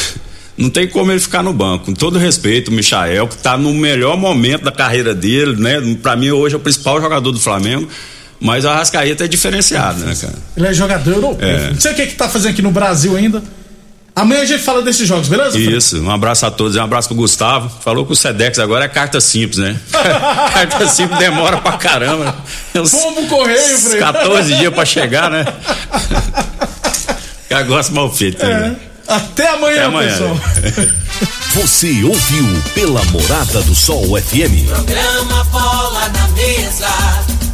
Não 0.56 0.68
tem 0.70 0.88
como 0.88 1.12
ele 1.12 1.20
ficar 1.20 1.40
no 1.40 1.52
banco. 1.52 1.84
Com 1.84 1.94
todo 1.94 2.18
respeito, 2.18 2.72
o 2.72 2.74
Michael, 2.74 3.28
que 3.28 3.36
tá 3.36 3.56
no 3.56 3.72
melhor 3.72 4.16
momento 4.16 4.64
da 4.64 4.72
carreira 4.72 5.14
dele, 5.14 5.54
né? 5.54 5.80
Pra 6.02 6.16
mim, 6.16 6.32
hoje 6.32 6.56
é 6.56 6.58
o 6.58 6.60
principal 6.60 7.00
jogador 7.00 7.30
do 7.30 7.38
Flamengo. 7.38 7.88
Mas 8.40 8.64
o 8.64 8.68
Arrascaeta 8.68 9.24
é 9.24 9.28
diferenciado, 9.28 10.00
né, 10.00 10.16
cara? 10.20 10.34
Ele 10.56 10.66
é 10.66 10.74
jogador 10.74 11.12
europeu. 11.12 11.48
É. 11.48 11.70
Não 11.70 11.80
sei 11.80 11.92
o 11.92 11.94
que 11.94 12.06
que 12.06 12.16
tá 12.16 12.28
fazendo 12.28 12.50
aqui 12.50 12.62
no 12.62 12.72
Brasil 12.72 13.16
ainda. 13.16 13.40
Amanhã 14.18 14.42
a 14.42 14.44
gente 14.44 14.64
fala 14.64 14.82
desses 14.82 15.06
jogos, 15.06 15.28
beleza? 15.28 15.56
Isso, 15.56 16.02
um 16.02 16.10
abraço 16.10 16.44
a 16.44 16.50
todos, 16.50 16.74
um 16.74 16.82
abraço 16.82 17.06
pro 17.06 17.16
Gustavo. 17.16 17.70
Falou 17.84 18.04
que 18.04 18.12
o 18.12 18.16
Sedex 18.16 18.58
agora 18.58 18.84
é 18.86 18.88
carta 18.88 19.20
simples, 19.20 19.58
né? 19.58 19.76
carta 20.52 20.88
simples 20.88 21.20
demora 21.20 21.58
pra 21.58 21.74
caramba. 21.74 22.34
Pombo 22.72 23.28
correio, 23.28 23.78
Frei. 23.78 24.00
14 24.00 24.54
dias 24.56 24.74
pra 24.74 24.84
chegar, 24.84 25.30
né? 25.30 25.44
Gosto 27.68 27.94
mal 27.94 28.12
feito. 28.12 28.44
É. 28.44 28.48
Né? 28.60 28.76
Até 29.06 29.50
amanhã, 29.50 29.76
Até 29.76 29.84
amanhã. 29.84 30.10
pessoal. 30.10 30.40
Você 31.54 32.02
ouviu 32.02 32.62
pela 32.74 33.04
Morada 33.06 33.62
do 33.62 33.74
Sol 33.74 34.20
FM. 34.20 34.66
Programa 34.68 35.44
Bola 35.44 36.08
na 36.08 36.28
Mesa, 36.28 36.88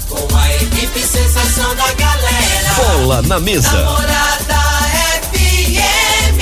com 0.09 0.37
a 0.37 0.55
equipe 0.55 1.01
sensação 1.01 1.77
da 1.77 1.93
galera. 1.93 2.75
Bola 2.77 3.23
na 3.23 3.39
mesa. 3.39 3.71
Namorada. 3.71 4.44